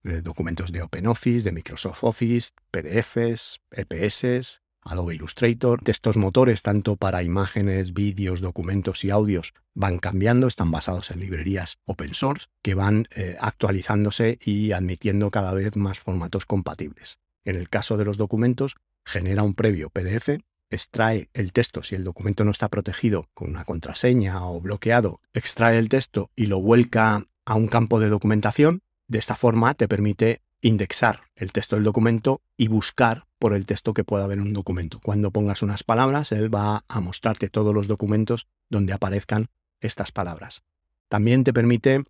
Eh, 0.03 0.21
documentos 0.21 0.71
de 0.71 0.83
OpenOffice, 0.83 1.45
de 1.45 1.51
Microsoft 1.51 2.03
Office, 2.03 2.51
PDFs, 2.71 3.59
EPS, 3.71 4.61
Adobe 4.81 5.15
Illustrator. 5.15 5.81
Estos 5.85 6.15
motores, 6.15 6.61
tanto 6.61 6.95
para 6.95 7.23
imágenes, 7.23 7.93
vídeos, 7.93 8.39
documentos 8.39 9.03
y 9.03 9.09
audios, 9.09 9.53
van 9.73 9.97
cambiando, 9.97 10.47
están 10.47 10.69
basados 10.69 11.09
en 11.09 11.19
librerías 11.19 11.79
open 11.85 12.13
source 12.13 12.47
que 12.61 12.75
van 12.75 13.07
eh, 13.15 13.35
actualizándose 13.39 14.37
y 14.45 14.73
admitiendo 14.73 15.31
cada 15.31 15.53
vez 15.53 15.75
más 15.75 15.99
formatos 15.99 16.45
compatibles. 16.45 17.17
En 17.43 17.55
el 17.55 17.69
caso 17.69 17.97
de 17.97 18.05
los 18.05 18.17
documentos, 18.17 18.75
genera 19.05 19.43
un 19.43 19.55
previo 19.55 19.89
PDF, 19.89 20.39
extrae 20.75 21.29
el 21.33 21.51
texto 21.51 21.83
si 21.83 21.95
el 21.95 22.03
documento 22.03 22.43
no 22.43 22.51
está 22.51 22.69
protegido 22.69 23.29
con 23.33 23.49
una 23.49 23.65
contraseña 23.65 24.45
o 24.45 24.61
bloqueado, 24.61 25.21
extrae 25.33 25.79
el 25.79 25.89
texto 25.89 26.29
y 26.35 26.45
lo 26.45 26.61
vuelca 26.61 27.25
a 27.45 27.55
un 27.55 27.67
campo 27.67 27.99
de 27.99 28.09
documentación. 28.09 28.81
De 29.07 29.19
esta 29.19 29.35
forma 29.35 29.73
te 29.73 29.87
permite 29.87 30.41
indexar 30.61 31.21
el 31.35 31.51
texto 31.51 31.75
del 31.75 31.83
documento 31.83 32.41
y 32.57 32.67
buscar 32.67 33.25
por 33.37 33.53
el 33.53 33.65
texto 33.65 33.93
que 33.93 34.03
pueda 34.03 34.23
haber 34.23 34.39
en 34.39 34.47
un 34.47 34.53
documento. 34.53 34.99
Cuando 34.99 35.31
pongas 35.31 35.61
unas 35.61 35.83
palabras, 35.83 36.31
él 36.31 36.53
va 36.53 36.83
a 36.87 36.99
mostrarte 37.01 37.49
todos 37.49 37.73
los 37.73 37.87
documentos 37.87 38.47
donde 38.69 38.93
aparezcan 38.93 39.47
estas 39.79 40.11
palabras. 40.11 40.63
También 41.07 41.43
te 41.43 41.53
permite 41.53 42.03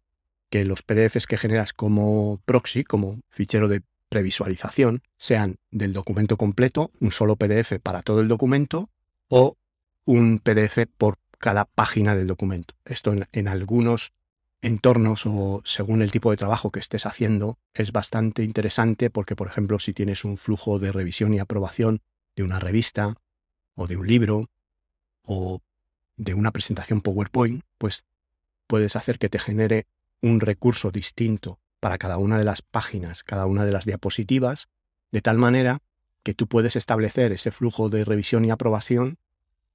que 0.50 0.64
los 0.64 0.84
PDFs 0.84 1.28
que 1.28 1.38
generas 1.38 1.74
como 1.74 2.40
proxy, 2.46 2.84
como 2.84 3.20
fichero 3.30 3.68
de 3.68 3.82
previsualización, 4.16 5.04
sean 5.18 5.58
del 5.72 5.92
documento 5.92 6.38
completo, 6.38 6.90
un 7.02 7.12
solo 7.12 7.36
PDF 7.36 7.82
para 7.84 8.02
todo 8.02 8.22
el 8.22 8.30
documento, 8.30 8.90
o 9.28 9.58
un 10.06 10.40
PDF 10.40 10.88
por 10.98 11.18
cada 11.38 11.66
página 11.66 12.16
del 12.16 12.28
documento. 12.28 12.76
Esto 12.86 13.12
en, 13.12 13.28
en 13.34 13.50
algunos 13.50 14.14
entornos 14.62 15.26
o 15.26 15.62
según 15.66 16.02
el 16.02 16.12
tipo 16.12 16.32
de 16.32 16.38
trabajo 16.38 16.72
que 16.72 16.80
estés 16.80 17.06
haciendo 17.06 17.60
es 17.74 17.92
bastante 17.92 18.44
interesante 18.44 19.10
porque, 19.10 19.36
por 19.36 19.48
ejemplo, 19.48 19.80
si 19.80 19.92
tienes 19.92 20.24
un 20.24 20.38
flujo 20.38 20.80
de 20.80 20.94
revisión 20.94 21.34
y 21.34 21.40
aprobación 21.40 22.00
de 22.38 22.44
una 22.44 22.62
revista 22.62 23.16
o 23.76 23.86
de 23.86 23.98
un 23.98 24.08
libro 24.08 24.50
o 25.24 25.60
de 26.16 26.36
una 26.36 26.52
presentación 26.52 27.02
PowerPoint, 27.02 27.66
pues 27.78 28.06
puedes 28.66 28.96
hacer 28.96 29.20
que 29.20 29.28
te 29.28 29.40
genere 29.40 29.88
un 30.22 30.40
recurso 30.40 30.90
distinto 30.90 31.60
para 31.86 32.00
cada 32.00 32.18
una 32.18 32.40
de 32.40 32.44
las 32.44 32.64
páginas, 32.64 33.24
cada 33.24 33.46
una 33.46 33.64
de 33.64 33.72
las 33.72 33.86
diapositivas, 33.86 34.70
de 35.12 35.22
tal 35.22 35.38
manera 35.38 35.84
que 36.24 36.34
tú 36.34 36.48
puedes 36.48 36.76
establecer 36.76 37.32
ese 37.32 37.52
flujo 37.52 37.90
de 37.90 38.04
revisión 38.04 38.44
y 38.44 38.50
aprobación 38.50 39.20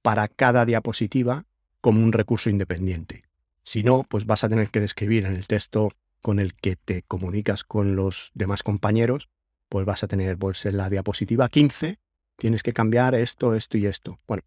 para 0.01 0.27
cada 0.27 0.65
diapositiva 0.65 1.45
como 1.79 2.03
un 2.03 2.11
recurso 2.11 2.49
independiente. 2.49 3.23
Si 3.63 3.83
no, 3.83 4.03
pues 4.09 4.25
vas 4.25 4.43
a 4.43 4.49
tener 4.49 4.71
que 4.71 4.81
describir 4.81 5.25
en 5.25 5.37
el 5.37 5.47
texto 5.47 5.93
con 6.21 6.39
el 6.39 6.53
que 6.53 6.75
te 6.75 7.03
comunicas 7.03 7.63
con 7.63 7.95
los 7.95 8.31
demás 8.33 8.61
compañeros, 8.61 9.29
pues 9.69 9.85
vas 9.85 10.03
a 10.03 10.09
tener 10.09 10.37
pues 10.37 10.65
en 10.65 10.75
la 10.75 10.89
diapositiva 10.89 11.47
15 11.47 11.97
tienes 12.35 12.61
que 12.61 12.73
cambiar 12.73 13.15
esto, 13.15 13.55
esto 13.55 13.77
y 13.77 13.85
esto. 13.85 14.19
Bueno, 14.27 14.43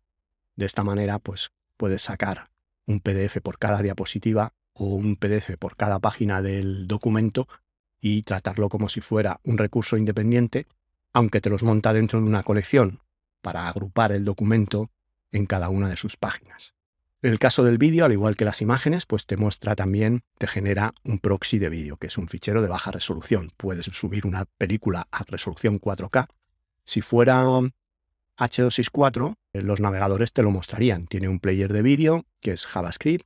de 0.57 0.67
esta 0.67 0.85
manera 0.85 1.19
pues 1.19 1.51
puedes 1.79 2.03
sacar 2.03 2.51
un 2.85 3.01
PDF 3.01 3.41
por 3.41 3.59
cada 3.59 3.81
diapositiva 3.81 4.53
o 4.75 4.87
un 4.87 5.17
PDF 5.17 5.57
por 5.59 5.77
cada 5.77 5.99
página 5.99 6.43
del 6.43 6.87
documento 6.87 7.49
y 8.01 8.23
tratarlo 8.23 8.69
como 8.69 8.89
si 8.89 9.01
fuera 9.01 9.41
un 9.45 9.57
recurso 9.57 9.97
independiente, 9.97 10.67
aunque 11.13 11.41
te 11.41 11.51
los 11.51 11.63
monta 11.63 11.93
dentro 11.93 12.21
de 12.21 12.27
una 12.27 12.43
colección 12.43 13.01
para 13.41 13.69
agrupar 13.69 14.13
el 14.13 14.25
documento 14.25 14.91
en 15.33 15.47
cada 15.47 15.69
una 15.69 15.89
de 15.89 15.97
sus 15.97 16.17
páginas. 16.17 16.75
En 17.23 17.31
el 17.31 17.39
caso 17.39 17.65
del 17.65 17.79
vídeo, 17.79 18.05
al 18.05 18.13
igual 18.13 18.37
que 18.37 18.45
las 18.45 18.61
imágenes, 18.61 19.07
pues 19.07 19.25
te 19.25 19.39
muestra 19.39 19.75
también, 19.75 20.25
te 20.37 20.47
genera 20.47 20.93
un 21.05 21.19
proxy 21.19 21.59
de 21.59 21.71
vídeo, 21.71 21.97
que 21.97 22.09
es 22.09 22.19
un 22.19 22.29
fichero 22.29 22.61
de 22.61 22.69
baja 22.69 22.91
resolución. 22.91 23.51
Puedes 23.57 23.87
subir 23.87 24.27
una 24.27 24.45
película 24.59 25.09
a 25.11 25.25
resolución 25.25 25.81
4K. 25.81 26.27
Si 26.85 27.01
fuera 27.01 27.43
H264, 28.37 29.37
los 29.55 29.81
navegadores 29.81 30.35
te 30.35 30.43
lo 30.43 30.51
mostrarían. 30.51 31.07
Tiene 31.07 31.29
un 31.29 31.41
player 31.41 31.73
de 31.73 31.81
vídeo 31.81 32.27
que 32.43 32.51
es 32.51 32.67
JavaScript, 32.67 33.25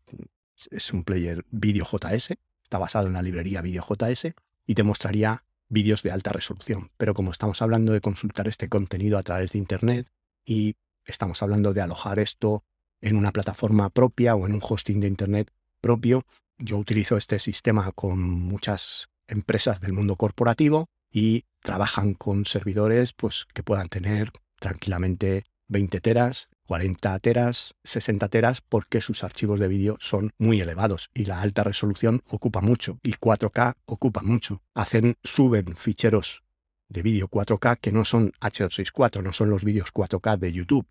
es 0.70 0.92
un 0.92 1.04
player 1.04 1.44
vídeo 1.50 1.84
JS, 1.84 2.38
está 2.62 2.78
basado 2.78 3.06
en 3.06 3.14
la 3.14 3.22
librería 3.22 3.62
vídeo 3.62 3.82
JS 3.82 4.34
y 4.66 4.74
te 4.74 4.82
mostraría 4.82 5.44
vídeos 5.68 6.02
de 6.02 6.10
alta 6.10 6.32
resolución. 6.32 6.90
Pero 6.96 7.14
como 7.14 7.30
estamos 7.30 7.62
hablando 7.62 7.92
de 7.92 8.00
consultar 8.00 8.48
este 8.48 8.68
contenido 8.68 9.18
a 9.18 9.22
través 9.22 9.52
de 9.52 9.58
Internet 9.58 10.08
y 10.44 10.76
estamos 11.04 11.42
hablando 11.42 11.72
de 11.72 11.80
alojar 11.80 12.18
esto 12.18 12.64
en 13.00 13.16
una 13.16 13.32
plataforma 13.32 13.90
propia 13.90 14.34
o 14.34 14.46
en 14.46 14.54
un 14.54 14.62
hosting 14.62 15.00
de 15.00 15.08
Internet 15.08 15.52
propio. 15.80 16.24
Yo 16.58 16.78
utilizo 16.78 17.16
este 17.16 17.38
sistema 17.38 17.92
con 17.92 18.20
muchas 18.20 19.08
empresas 19.28 19.80
del 19.80 19.92
mundo 19.92 20.16
corporativo 20.16 20.86
y 21.10 21.44
trabajan 21.60 22.14
con 22.14 22.44
servidores 22.44 23.12
pues, 23.12 23.46
que 23.52 23.62
puedan 23.62 23.88
tener 23.88 24.32
tranquilamente 24.58 25.44
20 25.68 26.00
teras, 26.00 26.48
40 26.66 27.18
teras, 27.20 27.74
60 27.84 28.28
teras, 28.28 28.60
porque 28.60 29.00
sus 29.00 29.24
archivos 29.24 29.60
de 29.60 29.68
vídeo 29.68 29.96
son 30.00 30.32
muy 30.38 30.60
elevados 30.60 31.10
y 31.14 31.24
la 31.24 31.40
alta 31.40 31.64
resolución 31.64 32.22
ocupa 32.28 32.60
mucho 32.60 32.98
y 33.02 33.12
4K 33.12 33.74
ocupa 33.86 34.22
mucho. 34.22 34.62
Hacen, 34.74 35.16
suben 35.22 35.76
ficheros 35.76 36.42
de 36.88 37.02
vídeo 37.02 37.28
4K 37.28 37.78
que 37.80 37.92
no 37.92 38.04
son 38.04 38.32
H264, 38.40 39.22
no 39.22 39.32
son 39.32 39.50
los 39.50 39.64
vídeos 39.64 39.92
4K 39.92 40.38
de 40.38 40.52
YouTube 40.52 40.86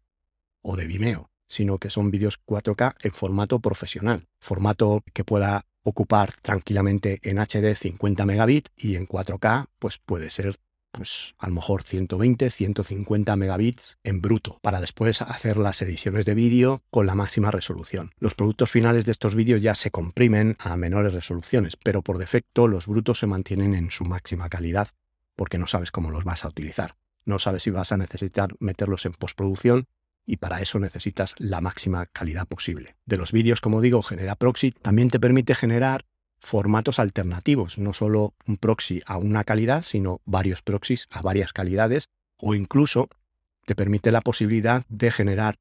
o 0.61 0.75
de 0.75 0.85
Vimeo, 0.85 1.29
sino 1.47 1.77
que 1.77 1.89
son 1.89 2.11
vídeos 2.11 2.39
4K 2.45 2.95
en 3.01 3.11
formato 3.13 3.59
profesional, 3.59 4.27
formato 4.39 5.03
que 5.13 5.23
pueda 5.23 5.65
ocupar 5.83 6.33
tranquilamente 6.41 7.19
en 7.23 7.37
HD 7.39 7.75
50 7.75 8.25
megabits 8.25 8.71
y 8.75 8.95
en 8.95 9.07
4K 9.07 9.67
pues 9.79 9.97
puede 9.97 10.29
ser 10.29 10.57
pues 10.97 11.35
a 11.37 11.47
lo 11.47 11.53
mejor 11.53 11.83
120, 11.83 12.49
150 12.49 13.35
megabits 13.35 13.99
en 14.03 14.19
bruto, 14.19 14.57
para 14.63 14.81
después 14.81 15.21
hacer 15.21 15.57
las 15.57 15.79
ediciones 15.83 16.25
de 16.25 16.33
vídeo 16.33 16.81
con 16.89 17.05
la 17.05 17.13
máxima 17.13 17.51
resolución. 17.51 18.11
Los 18.17 18.33
productos 18.33 18.71
finales 18.71 19.05
de 19.05 19.11
estos 19.11 19.35
vídeos 19.35 19.61
ya 19.61 19.75
se 19.75 19.91
comprimen 19.91 20.57
a 20.59 20.75
menores 20.75 21.13
resoluciones, 21.13 21.77
pero 21.77 22.01
por 22.01 22.17
defecto 22.17 22.67
los 22.67 22.87
brutos 22.87 23.19
se 23.19 23.27
mantienen 23.27 23.75
en 23.75 23.91
su 23.91 24.05
máxima 24.05 24.49
calidad 24.49 24.89
porque 25.35 25.59
no 25.59 25.67
sabes 25.67 25.91
cómo 25.91 26.09
los 26.09 26.23
vas 26.23 26.43
a 26.43 26.49
utilizar. 26.49 26.95
No 27.23 27.37
sabes 27.37 27.63
si 27.63 27.69
vas 27.69 27.91
a 27.91 27.97
necesitar 27.97 28.55
meterlos 28.59 29.05
en 29.05 29.11
postproducción 29.11 29.85
y 30.25 30.37
para 30.37 30.61
eso 30.61 30.79
necesitas 30.79 31.35
la 31.37 31.61
máxima 31.61 32.07
calidad 32.07 32.47
posible. 32.47 32.97
De 33.05 33.17
los 33.17 33.31
vídeos, 33.31 33.61
como 33.61 33.79
digo, 33.81 34.01
genera 34.01 34.35
proxy, 34.35 34.71
también 34.71 35.09
te 35.09 35.19
permite 35.19 35.53
generar 35.53 36.05
formatos 36.39 36.99
alternativos, 36.99 37.77
no 37.77 37.93
solo 37.93 38.33
un 38.45 38.57
proxy 38.57 39.01
a 39.05 39.17
una 39.17 39.43
calidad, 39.43 39.81
sino 39.81 40.21
varios 40.25 40.61
proxies 40.61 41.07
a 41.11 41.21
varias 41.21 41.53
calidades 41.53 42.09
o 42.37 42.55
incluso 42.55 43.09
te 43.65 43.75
permite 43.75 44.11
la 44.11 44.21
posibilidad 44.21 44.83
de 44.87 45.11
generar 45.11 45.59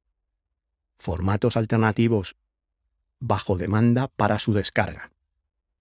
formatos 0.97 1.56
alternativos 1.56 2.37
bajo 3.18 3.56
demanda 3.56 4.09
para 4.09 4.38
su 4.38 4.52
descarga. 4.52 5.11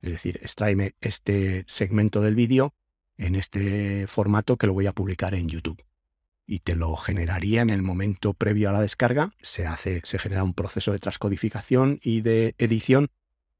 Es 0.01 0.11
decir, 0.11 0.39
extraeme 0.41 0.95
este 1.01 1.63
segmento 1.67 2.21
del 2.21 2.35
vídeo 2.35 2.73
en 3.17 3.35
este 3.35 4.07
formato 4.07 4.57
que 4.57 4.67
lo 4.67 4.73
voy 4.73 4.87
a 4.87 4.93
publicar 4.93 5.35
en 5.35 5.49
YouTube 5.49 5.83
y 6.47 6.59
te 6.59 6.75
lo 6.75 6.95
generaría 6.95 7.61
en 7.61 7.69
el 7.69 7.81
momento 7.81 8.33
previo 8.33 8.69
a 8.69 8.73
la 8.73 8.81
descarga. 8.81 9.31
Se 9.41 9.65
hace, 9.65 10.01
se 10.03 10.19
genera 10.19 10.43
un 10.43 10.53
proceso 10.53 10.91
de 10.91 10.99
transcodificación 10.99 11.99
y 12.03 12.21
de 12.21 12.55
edición 12.57 13.09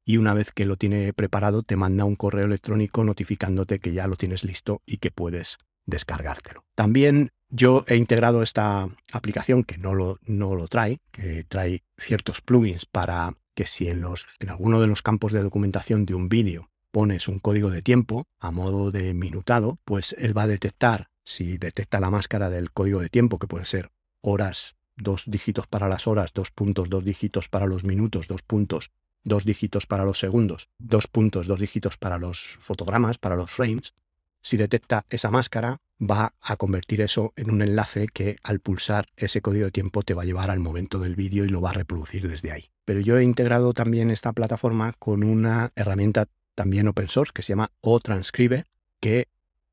y 0.06 0.16
una 0.16 0.32
vez 0.32 0.52
que 0.52 0.64
lo 0.64 0.76
tiene 0.76 1.12
preparado 1.12 1.62
te 1.62 1.76
manda 1.76 2.04
un 2.04 2.16
correo 2.16 2.46
electrónico 2.46 3.04
notificándote 3.04 3.80
que 3.80 3.92
ya 3.92 4.06
lo 4.06 4.16
tienes 4.16 4.44
listo 4.44 4.80
y 4.86 4.98
que 4.98 5.10
puedes 5.10 5.58
descargártelo. 5.84 6.64
También 6.74 7.30
yo 7.50 7.84
he 7.88 7.96
integrado 7.96 8.42
esta 8.42 8.88
aplicación 9.12 9.64
que 9.64 9.78
no 9.78 9.94
lo, 9.94 10.18
no 10.22 10.54
lo 10.54 10.68
trae, 10.68 11.00
que 11.10 11.44
trae 11.44 11.82
ciertos 11.98 12.40
plugins 12.40 12.86
para 12.86 13.34
que 13.54 13.66
si 13.66 13.88
en, 13.88 14.00
los, 14.00 14.26
en 14.38 14.50
alguno 14.50 14.80
de 14.80 14.86
los 14.86 15.02
campos 15.02 15.32
de 15.32 15.42
documentación 15.42 16.06
de 16.06 16.14
un 16.14 16.28
vídeo 16.28 16.70
pones 16.92 17.28
un 17.28 17.40
código 17.40 17.70
de 17.70 17.82
tiempo 17.82 18.24
a 18.38 18.50
modo 18.50 18.90
de 18.90 19.12
minutado, 19.12 19.78
pues 19.84 20.14
él 20.18 20.36
va 20.36 20.42
a 20.42 20.48
detectar 20.48 21.08
si 21.24 21.58
detecta 21.58 21.98
la 21.98 22.10
máscara 22.10 22.48
del 22.48 22.70
código 22.70 23.00
de 23.00 23.08
tiempo, 23.08 23.38
que 23.38 23.48
puede 23.48 23.64
ser 23.64 23.90
horas, 24.20 24.76
dos 24.96 25.24
dígitos 25.26 25.66
para 25.66 25.88
las 25.88 26.06
horas, 26.06 26.32
dos 26.32 26.50
puntos, 26.52 26.88
dos 26.88 27.04
dígitos 27.04 27.48
para 27.48 27.66
los 27.66 27.84
minutos, 27.84 28.28
dos 28.28 28.42
puntos, 28.42 28.90
dos 29.26 29.44
dígitos 29.44 29.86
para 29.86 30.04
los 30.04 30.18
segundos, 30.18 30.70
dos 30.78 31.08
puntos, 31.08 31.48
dos 31.48 31.58
dígitos 31.58 31.98
para 31.98 32.16
los 32.16 32.56
fotogramas, 32.60 33.18
para 33.18 33.36
los 33.36 33.50
frames, 33.50 33.92
Si 34.40 34.56
detecta 34.56 35.04
esa 35.10 35.28
máscara, 35.28 35.78
va 36.00 36.32
a 36.40 36.54
convertir 36.56 37.00
eso 37.00 37.32
en 37.34 37.50
un 37.50 37.62
enlace 37.62 38.06
que 38.06 38.36
al 38.44 38.60
pulsar 38.60 39.06
ese 39.16 39.40
código 39.40 39.64
de 39.64 39.72
tiempo 39.72 40.04
te 40.04 40.14
va 40.14 40.22
a 40.22 40.24
llevar 40.24 40.52
al 40.52 40.60
momento 40.60 41.00
del 41.00 41.16
vídeo 41.16 41.44
y 41.44 41.48
lo 41.48 41.60
va 41.60 41.70
a 41.70 41.72
reproducir 41.72 42.28
desde 42.28 42.52
ahí. 42.52 42.66
Pero 42.84 43.00
yo 43.00 43.18
he 43.18 43.24
integrado 43.24 43.74
también 43.74 44.12
esta 44.12 44.32
plataforma 44.32 44.92
con 45.00 45.24
una 45.24 45.72
herramienta 45.74 46.28
también 46.54 46.86
open 46.86 47.08
source 47.08 47.32
que 47.34 47.42
se 47.42 47.50
llama 47.50 47.72
O-Transcribe, 47.80 48.66
que 49.00 49.26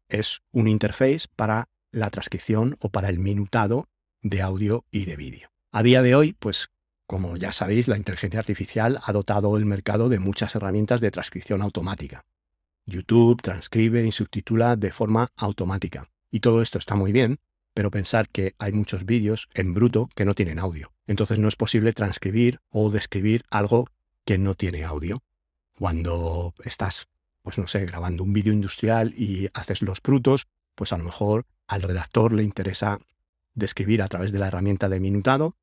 es 0.09 0.41
un 0.51 0.67
interface 0.67 1.27
para 1.35 1.69
la 1.91 2.09
transcripción 2.09 2.75
o 2.79 2.89
para 2.89 3.09
el 3.09 3.19
minutado 3.19 3.87
de 4.23 4.41
audio 4.41 4.85
y 4.89 5.05
de 5.05 5.17
vídeo. 5.17 5.49
A 5.71 5.83
día 5.83 6.01
de 6.01 6.15
hoy, 6.15 6.33
pues 6.33 6.69
como 7.07 7.37
ya 7.37 7.51
sabéis, 7.51 7.87
la 7.87 7.97
inteligencia 7.97 8.39
artificial 8.39 8.99
ha 9.03 9.11
dotado 9.11 9.57
el 9.57 9.65
mercado 9.65 10.09
de 10.09 10.19
muchas 10.19 10.55
herramientas 10.55 11.01
de 11.01 11.11
transcripción 11.11 11.61
automática. 11.61 12.25
YouTube 12.85 13.41
transcribe 13.41 14.05
y 14.05 14.11
subtitula 14.11 14.75
de 14.75 14.91
forma 14.91 15.29
automática. 15.35 16.09
Y 16.31 16.39
todo 16.39 16.61
esto 16.61 16.77
está 16.77 16.95
muy 16.95 17.11
bien, 17.11 17.39
pero 17.73 17.91
pensar 17.91 18.29
que 18.29 18.55
hay 18.59 18.71
muchos 18.71 19.05
vídeos 19.05 19.49
en 19.53 19.73
bruto 19.73 20.09
que 20.15 20.25
no 20.25 20.33
tienen 20.33 20.59
audio. 20.59 20.91
Entonces 21.07 21.39
no 21.39 21.47
es 21.47 21.55
posible 21.55 21.93
transcribir 21.93 22.59
o 22.69 22.89
describir 22.89 23.43
algo 23.49 23.87
que 24.25 24.37
no 24.37 24.55
tiene 24.55 24.83
audio. 24.83 25.23
Cuando 25.77 26.53
estás, 26.63 27.07
pues 27.41 27.57
no 27.57 27.67
sé, 27.67 27.85
grabando 27.85 28.23
un 28.23 28.33
vídeo 28.33 28.53
industrial 28.53 29.13
y 29.15 29.49
haces 29.53 29.81
los 29.81 30.01
brutos, 30.01 30.47
pues 30.75 30.93
a 30.93 30.97
lo 30.97 31.03
mejor 31.03 31.45
al 31.67 31.81
redactor 31.81 32.33
le 32.33 32.43
interesa 32.43 32.99
describir 33.53 34.01
a 34.01 34.07
través 34.07 34.31
de 34.31 34.39
la 34.39 34.47
herramienta 34.47 34.89
de 34.89 34.99
minutado, 34.99 35.55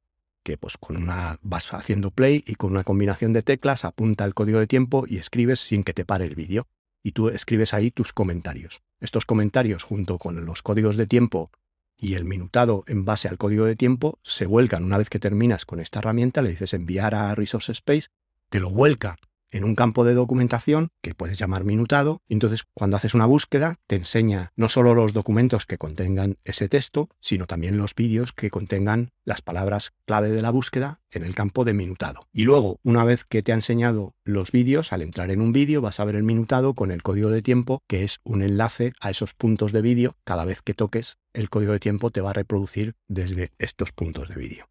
que 0.43 0.57
pues 0.57 0.77
con 0.79 0.97
una 0.97 1.39
vas 1.43 1.73
haciendo 1.73 2.11
play 2.11 2.43
y 2.47 2.55
con 2.55 2.73
una 2.73 2.85
combinación 2.85 3.33
de 3.33 3.43
teclas 3.43 3.85
apunta 3.85 4.25
el 4.25 4.35
código 4.35 4.59
de 4.59 4.67
tiempo 4.67 5.05
y 5.07 5.19
escribes 5.19 5.61
sin 5.61 5.83
que 5.83 5.95
te 5.95 6.05
pare 6.05 6.25
el 6.25 6.35
vídeo. 6.35 6.67
Y 7.03 7.13
tú 7.13 7.29
escribes 7.29 7.73
ahí 7.73 7.91
tus 7.91 8.13
comentarios. 8.13 8.83
Estos 9.01 9.25
comentarios 9.25 9.85
junto 9.85 10.19
con 10.19 10.45
los 10.45 10.63
códigos 10.63 10.97
de 10.97 11.07
tiempo 11.07 11.51
y 11.97 12.15
el 12.15 12.25
minutado 12.25 12.85
en 12.87 13.05
base 13.05 13.29
al 13.29 13.39
código 13.39 13.65
de 13.65 13.77
tiempo 13.77 14.19
se 14.23 14.47
vuelcan 14.47 14.85
una 14.85 14.99
vez 14.99 15.09
que 15.09 15.19
terminas 15.19 15.65
con 15.65 15.81
esta 15.81 15.99
herramienta, 15.99 16.43
le 16.43 16.51
dices 16.51 16.75
enviar 16.75 17.15
a 17.15 17.35
Resource 17.35 17.73
Space, 17.73 18.09
te 18.49 18.61
lo 18.61 18.71
vuelca 18.71 19.17
en 19.51 19.65
un 19.65 19.75
campo 19.75 20.05
de 20.05 20.15
documentación 20.15 20.89
que 21.03 21.15
puedes 21.15 21.39
llamar 21.39 21.65
minutado. 21.65 22.23
entonces, 22.29 22.65
cuando 22.75 22.97
haces 22.97 23.15
una 23.15 23.27
búsqueda, 23.27 23.77
te 23.87 23.97
enseña 23.97 24.53
no 24.57 24.69
solo 24.69 24.95
los 24.95 25.13
documentos 25.13 25.67
que 25.67 25.79
contengan 25.79 26.37
ese 26.45 26.69
texto, 26.69 27.09
sino 27.21 27.47
también 27.47 27.77
los 27.77 27.95
vídeos 27.95 28.33
que 28.33 28.51
contengan 28.51 29.11
las 29.25 29.43
palabras 29.43 29.93
clave 30.07 30.31
de 30.31 30.43
la 30.43 30.51
búsqueda 30.51 31.01
en 31.11 31.25
el 31.25 31.35
campo 31.35 31.65
de 31.65 31.75
minutado. 31.75 32.27
Y 32.33 32.45
luego, 32.45 32.79
una 32.83 33.05
vez 33.05 33.25
que 33.25 33.43
te 33.43 33.53
ha 33.53 33.55
enseñado 33.55 34.15
los 34.25 34.53
vídeos, 34.53 34.93
al 34.93 35.03
entrar 35.03 35.31
en 35.31 35.41
un 35.41 35.53
vídeo 35.53 35.81
vas 35.81 36.01
a 36.01 36.05
ver 36.05 36.17
el 36.17 36.23
minutado 36.23 36.75
con 36.75 36.91
el 36.91 37.03
código 37.03 37.31
de 37.31 37.43
tiempo, 37.43 37.83
que 37.87 38.05
es 38.05 38.19
un 38.25 38.43
enlace 38.43 38.93
a 39.01 39.11
esos 39.11 39.35
puntos 39.35 39.73
de 39.73 39.83
vídeo. 39.83 40.17
Cada 40.25 40.45
vez 40.45 40.63
que 40.63 40.75
toques, 40.75 41.19
el 41.33 41.51
código 41.51 41.73
de 41.73 41.81
tiempo 41.81 42.11
te 42.11 42.21
va 42.21 42.31
a 42.31 42.35
reproducir 42.35 42.95
desde 43.09 43.53
estos 43.59 43.93
puntos 43.93 44.29
de 44.29 44.37
vídeo. 44.37 44.69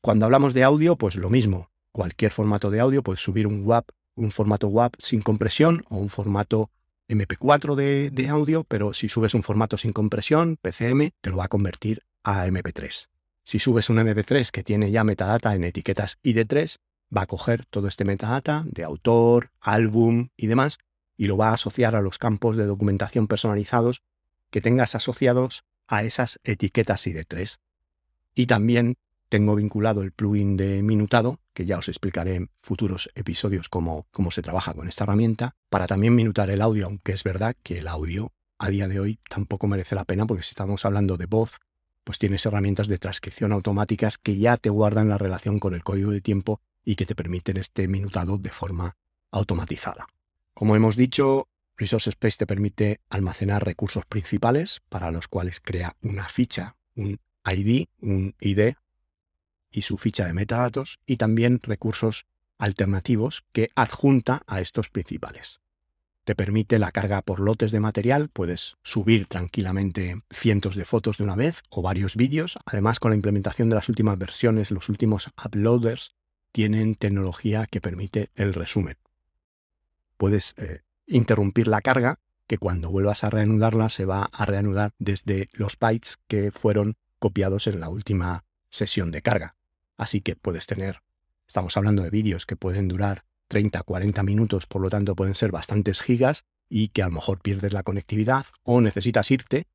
Cuando 0.00 0.26
hablamos 0.26 0.54
de 0.54 0.64
audio, 0.64 0.96
pues 0.96 1.16
lo 1.16 1.30
mismo. 1.30 1.70
Cualquier 1.92 2.30
formato 2.30 2.70
de 2.70 2.80
audio, 2.80 3.02
puedes 3.02 3.20
subir 3.20 3.46
un 3.46 3.66
WAP 3.66 3.88
un 4.18 4.30
formato 4.30 4.68
WAP 4.68 4.94
sin 4.98 5.22
compresión 5.22 5.84
o 5.88 5.96
un 5.96 6.08
formato 6.08 6.70
MP4 7.08 7.74
de, 8.10 8.28
audio, 8.28 8.64
pero 8.64 8.92
si 8.92 9.08
subes 9.08 9.34
un 9.34 9.42
formato 9.42 9.78
sin 9.78 9.92
compresión, 9.92 10.58
PCM, 10.60 11.10
te 11.20 11.30
lo 11.30 11.36
va 11.36 11.44
a 11.44 11.48
convertir 11.48 12.02
a 12.22 12.46
MP3. 12.46 13.08
Si 13.42 13.58
subes 13.58 13.88
un 13.88 13.96
MP3 13.96 14.50
que 14.50 14.62
tiene 14.62 14.90
ya 14.90 15.04
metadata 15.04 15.54
en 15.54 15.64
etiquetas 15.64 16.18
ID3, 16.22 16.76
va 17.16 17.22
a 17.22 17.26
coger 17.26 17.64
todo 17.64 17.88
este 17.88 18.04
metadata 18.04 18.64
de 18.66 18.84
autor, 18.84 19.50
álbum 19.60 20.28
y 20.36 20.48
demás 20.48 20.78
y 21.16 21.26
lo 21.26 21.36
va 21.36 21.50
a 21.50 21.54
asociar 21.54 21.96
a 21.96 22.02
los 22.02 22.18
campos 22.18 22.56
de 22.56 22.66
documentación 22.66 23.26
personalizados 23.26 24.02
que 24.50 24.60
tengas 24.60 24.94
asociados 24.94 25.64
a 25.86 26.04
esas 26.04 26.38
etiquetas 26.44 27.06
ID3. 27.06 27.58
Y 28.34 28.46
también 28.46 28.96
tengo 29.28 29.56
vinculado 29.56 30.02
el 30.02 30.12
plugin 30.12 30.56
de 30.56 30.82
minutado, 30.82 31.40
que 31.58 31.66
ya 31.66 31.76
os 31.76 31.88
explicaré 31.88 32.36
en 32.36 32.50
futuros 32.62 33.10
episodios 33.16 33.68
cómo, 33.68 34.06
cómo 34.12 34.30
se 34.30 34.42
trabaja 34.42 34.74
con 34.74 34.86
esta 34.86 35.02
herramienta, 35.02 35.56
para 35.68 35.88
también 35.88 36.14
minutar 36.14 36.50
el 36.50 36.62
audio, 36.62 36.86
aunque 36.86 37.10
es 37.10 37.24
verdad 37.24 37.56
que 37.64 37.80
el 37.80 37.88
audio 37.88 38.32
a 38.60 38.68
día 38.68 38.86
de 38.86 39.00
hoy 39.00 39.18
tampoco 39.28 39.66
merece 39.66 39.96
la 39.96 40.04
pena, 40.04 40.24
porque 40.24 40.44
si 40.44 40.50
estamos 40.50 40.84
hablando 40.84 41.16
de 41.16 41.26
voz, 41.26 41.58
pues 42.04 42.20
tienes 42.20 42.46
herramientas 42.46 42.86
de 42.86 42.98
transcripción 42.98 43.50
automáticas 43.50 44.18
que 44.18 44.38
ya 44.38 44.56
te 44.56 44.70
guardan 44.70 45.08
la 45.08 45.18
relación 45.18 45.58
con 45.58 45.74
el 45.74 45.82
código 45.82 46.12
de 46.12 46.20
tiempo 46.20 46.60
y 46.84 46.94
que 46.94 47.06
te 47.06 47.16
permiten 47.16 47.56
este 47.56 47.88
minutado 47.88 48.38
de 48.38 48.50
forma 48.50 48.94
automatizada. 49.32 50.06
Como 50.54 50.76
hemos 50.76 50.94
dicho, 50.94 51.48
Resource 51.76 52.10
Space 52.10 52.36
te 52.38 52.46
permite 52.46 53.00
almacenar 53.10 53.64
recursos 53.64 54.06
principales 54.06 54.80
para 54.88 55.10
los 55.10 55.26
cuales 55.26 55.58
crea 55.58 55.96
una 56.02 56.28
ficha, 56.28 56.76
un 56.94 57.18
ID, 57.44 57.86
un 58.00 58.36
ID 58.38 58.74
y 59.70 59.82
su 59.82 59.98
ficha 59.98 60.26
de 60.26 60.32
metadatos 60.32 61.00
y 61.06 61.16
también 61.16 61.60
recursos 61.62 62.26
alternativos 62.58 63.44
que 63.52 63.70
adjunta 63.74 64.42
a 64.46 64.60
estos 64.60 64.88
principales. 64.88 65.60
Te 66.24 66.34
permite 66.34 66.78
la 66.78 66.92
carga 66.92 67.22
por 67.22 67.40
lotes 67.40 67.70
de 67.72 67.80
material, 67.80 68.28
puedes 68.28 68.76
subir 68.82 69.26
tranquilamente 69.26 70.18
cientos 70.30 70.76
de 70.76 70.84
fotos 70.84 71.16
de 71.16 71.24
una 71.24 71.36
vez 71.36 71.62
o 71.70 71.80
varios 71.80 72.16
vídeos. 72.16 72.58
Además, 72.66 73.00
con 73.00 73.12
la 73.12 73.16
implementación 73.16 73.70
de 73.70 73.76
las 73.76 73.88
últimas 73.88 74.18
versiones, 74.18 74.70
los 74.70 74.90
últimos 74.90 75.30
uploaders 75.42 76.16
tienen 76.52 76.96
tecnología 76.96 77.66
que 77.66 77.80
permite 77.80 78.30
el 78.34 78.52
resumen. 78.52 78.98
Puedes 80.18 80.54
eh, 80.58 80.82
interrumpir 81.06 81.66
la 81.66 81.80
carga, 81.80 82.18
que 82.46 82.58
cuando 82.58 82.90
vuelvas 82.90 83.24
a 83.24 83.30
reanudarla 83.30 83.88
se 83.88 84.04
va 84.04 84.28
a 84.32 84.44
reanudar 84.44 84.92
desde 84.98 85.48
los 85.52 85.78
bytes 85.78 86.18
que 86.28 86.50
fueron 86.50 86.96
copiados 87.18 87.66
en 87.68 87.80
la 87.80 87.88
última 87.88 88.44
sesión 88.70 89.10
de 89.10 89.22
carga. 89.22 89.57
Así 89.98 90.22
que 90.22 90.36
puedes 90.36 90.66
tener, 90.66 91.02
estamos 91.46 91.76
hablando 91.76 92.02
de 92.02 92.10
vídeos 92.10 92.46
que 92.46 92.56
pueden 92.56 92.88
durar 92.88 93.24
30, 93.48 93.82
40 93.82 94.22
minutos, 94.22 94.66
por 94.66 94.80
lo 94.80 94.88
tanto 94.88 95.16
pueden 95.16 95.34
ser 95.34 95.50
bastantes 95.50 96.00
gigas 96.00 96.44
y 96.70 96.88
que 96.88 97.02
a 97.02 97.08
lo 97.08 97.14
mejor 97.14 97.40
pierdes 97.40 97.72
la 97.72 97.82
conectividad 97.82 98.46
o 98.62 98.80
necesitas 98.80 99.30
irte, 99.30 99.66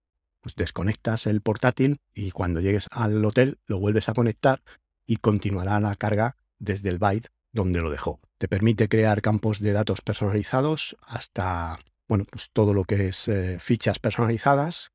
pues 0.41 0.55
desconectas 0.55 1.27
el 1.27 1.41
portátil 1.41 1.99
y 2.13 2.31
cuando 2.31 2.61
llegues 2.61 2.87
al 2.91 3.23
hotel 3.23 3.59
lo 3.65 3.79
vuelves 3.79 4.09
a 4.09 4.13
conectar 4.13 4.61
y 5.05 5.17
continuará 5.17 5.79
la 5.79 5.95
carga 5.95 6.37
desde 6.57 6.89
el 6.89 6.99
byte 6.99 7.29
donde 7.51 7.81
lo 7.81 7.89
dejó. 7.89 8.19
Te 8.37 8.47
permite 8.47 8.87
crear 8.87 9.21
campos 9.21 9.59
de 9.59 9.73
datos 9.73 10.01
personalizados 10.01 10.95
hasta, 11.01 11.79
bueno, 12.07 12.25
pues 12.29 12.49
todo 12.51 12.73
lo 12.73 12.85
que 12.85 13.09
es 13.09 13.27
eh, 13.27 13.57
fichas 13.59 13.99
personalizadas. 13.99 14.91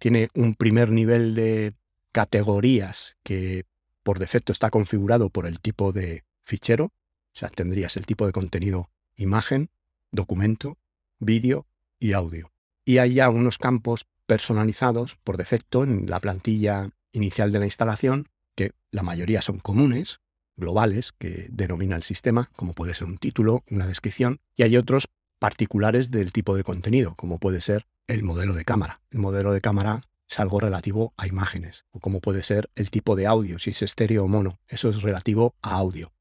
Tiene 0.00 0.28
un 0.34 0.56
primer 0.56 0.90
nivel 0.90 1.36
de 1.36 1.74
categorías 2.10 3.16
que 3.22 3.66
por 4.04 4.20
defecto 4.20 4.52
está 4.52 4.70
configurado 4.70 5.30
por 5.30 5.46
el 5.46 5.58
tipo 5.58 5.90
de 5.90 6.22
fichero, 6.42 6.84
o 6.84 7.36
sea, 7.36 7.48
tendrías 7.48 7.96
el 7.96 8.06
tipo 8.06 8.26
de 8.26 8.32
contenido 8.32 8.90
imagen, 9.16 9.70
documento, 10.12 10.78
vídeo 11.18 11.66
y 11.98 12.12
audio. 12.12 12.52
Y 12.84 12.98
hay 12.98 13.14
ya 13.14 13.30
unos 13.30 13.58
campos 13.58 14.06
personalizados 14.26 15.16
por 15.24 15.36
defecto 15.36 15.82
en 15.82 16.06
la 16.08 16.20
plantilla 16.20 16.90
inicial 17.12 17.50
de 17.50 17.58
la 17.58 17.64
instalación, 17.64 18.28
que 18.54 18.72
la 18.90 19.02
mayoría 19.02 19.42
son 19.42 19.58
comunes, 19.58 20.20
globales, 20.56 21.12
que 21.12 21.48
denomina 21.50 21.96
el 21.96 22.02
sistema, 22.02 22.50
como 22.54 22.74
puede 22.74 22.94
ser 22.94 23.06
un 23.06 23.18
título, 23.18 23.64
una 23.70 23.86
descripción, 23.86 24.40
y 24.54 24.62
hay 24.62 24.76
otros 24.76 25.08
particulares 25.38 26.10
del 26.10 26.32
tipo 26.32 26.56
de 26.56 26.64
contenido, 26.64 27.14
como 27.16 27.38
puede 27.38 27.60
ser 27.60 27.86
el 28.06 28.22
modelo 28.22 28.54
de 28.54 28.64
cámara. 28.64 29.00
El 29.10 29.20
modelo 29.20 29.52
de 29.52 29.60
cámara 29.60 30.02
es 30.34 30.40
algo 30.40 30.58
relativo 30.58 31.14
a 31.16 31.28
imágenes, 31.28 31.84
o 31.92 32.00
como 32.00 32.20
puede 32.20 32.42
ser 32.42 32.68
el 32.74 32.90
tipo 32.90 33.14
de 33.14 33.28
audio, 33.28 33.60
si 33.60 33.70
es 33.70 33.82
estéreo 33.82 34.24
o 34.24 34.28
mono, 34.28 34.58
eso 34.66 34.88
es 34.88 35.00
relativo 35.00 35.54
a 35.62 35.76
audio. 35.76 36.12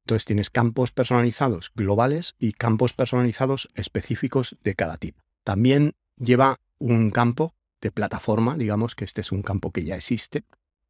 Entonces 0.00 0.24
tienes 0.24 0.50
campos 0.50 0.90
personalizados 0.90 1.70
globales 1.76 2.34
y 2.40 2.52
campos 2.52 2.94
personalizados 2.94 3.70
específicos 3.76 4.56
de 4.64 4.74
cada 4.74 4.96
tipo. 4.96 5.22
También 5.44 5.94
lleva 6.16 6.56
un 6.78 7.12
campo 7.12 7.54
de 7.80 7.92
plataforma, 7.92 8.56
digamos 8.56 8.96
que 8.96 9.04
este 9.04 9.20
es 9.20 9.30
un 9.30 9.42
campo 9.42 9.70
que 9.70 9.84
ya 9.84 9.94
existe 9.94 10.42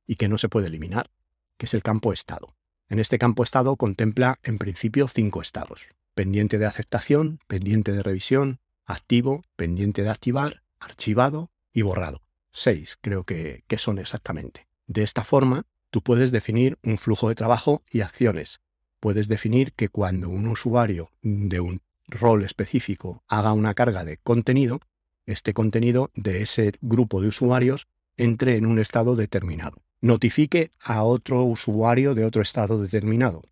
y 0.07 0.17
que 0.17 0.31
no 0.31 0.39
se 0.39 0.49
puede 0.49 0.69
eliminar, 0.69 1.11
que 1.59 1.67
es 1.67 1.75
el 1.75 1.83
campo 1.83 2.15
estado. 2.15 2.57
En 2.89 2.99
este 2.99 3.19
campo 3.19 3.43
estado 3.43 3.77
contempla 3.77 4.39
en 4.43 4.57
principio 4.57 5.07
cinco 5.07 5.43
estados. 5.43 5.87
Pendiente 6.15 6.57
de 6.57 6.65
aceptación, 6.65 7.41
pendiente 7.47 7.93
de 7.93 8.03
revisión, 8.03 8.59
activo, 8.87 9.45
pendiente 9.57 10.03
de 10.03 10.09
activar, 10.09 10.63
archivado 10.79 11.51
y 11.75 11.83
borrado. 11.83 12.23
Seis 12.53 12.99
creo 13.01 13.25
que, 13.25 13.65
que 13.67 13.79
son 13.79 13.99
exactamente. 13.99 14.67
De 14.87 15.03
esta 15.03 15.25
forma, 15.25 15.67
tú 15.91 16.03
puedes 16.03 16.33
definir 16.33 16.79
un 16.83 16.99
flujo 16.99 17.29
de 17.29 17.35
trabajo 17.35 17.83
y 17.91 18.01
acciones. 18.01 18.61
Puedes 18.99 19.29
definir 19.29 19.73
que 19.73 19.89
cuando 19.89 20.29
un 20.29 20.47
usuario 20.47 21.11
de 21.23 21.61
un 21.61 21.81
rol 22.09 22.45
específico 22.45 23.23
haga 23.29 23.53
una 23.53 23.75
carga 23.75 24.05
de 24.05 24.19
contenido, 24.19 24.81
este 25.27 25.55
contenido 25.55 26.11
de 26.15 26.43
ese 26.43 26.73
grupo 26.81 27.21
de 27.21 27.29
usuarios 27.29 27.87
entre 28.17 28.57
en 28.57 28.67
un 28.67 28.79
estado 28.79 29.17
determinado. 29.17 29.77
Notifique 30.01 30.71
a 30.83 31.03
otro 31.05 31.45
usuario 31.45 32.15
de 32.15 32.25
otro 32.25 32.43
estado 32.43 32.81
determinado 32.81 33.43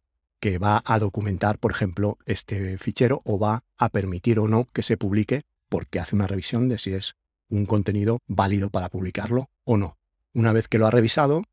que 0.40 0.58
va 0.58 0.82
a 0.84 0.98
documentar, 0.98 1.58
por 1.58 1.72
ejemplo, 1.72 2.18
este 2.24 2.78
fichero 2.78 3.22
o 3.24 3.38
va 3.38 3.64
a 3.76 3.88
permitir 3.88 4.38
o 4.38 4.48
no 4.48 4.66
que 4.72 4.82
se 4.82 4.96
publique 4.96 5.42
porque 5.68 5.98
hace 5.98 6.14
una 6.14 6.26
revisión 6.26 6.68
de 6.68 6.78
si 6.78 6.92
es 6.94 7.16
un 7.48 7.66
contenido 7.66 8.18
válido 8.26 8.70
para 8.70 8.88
publicarlo 8.88 9.48
o 9.64 9.76
no. 9.76 9.96
Una 10.32 10.52
vez 10.52 10.68
que 10.68 10.78
lo 10.78 10.86
ha 10.86 10.90
revisado, 10.90 11.44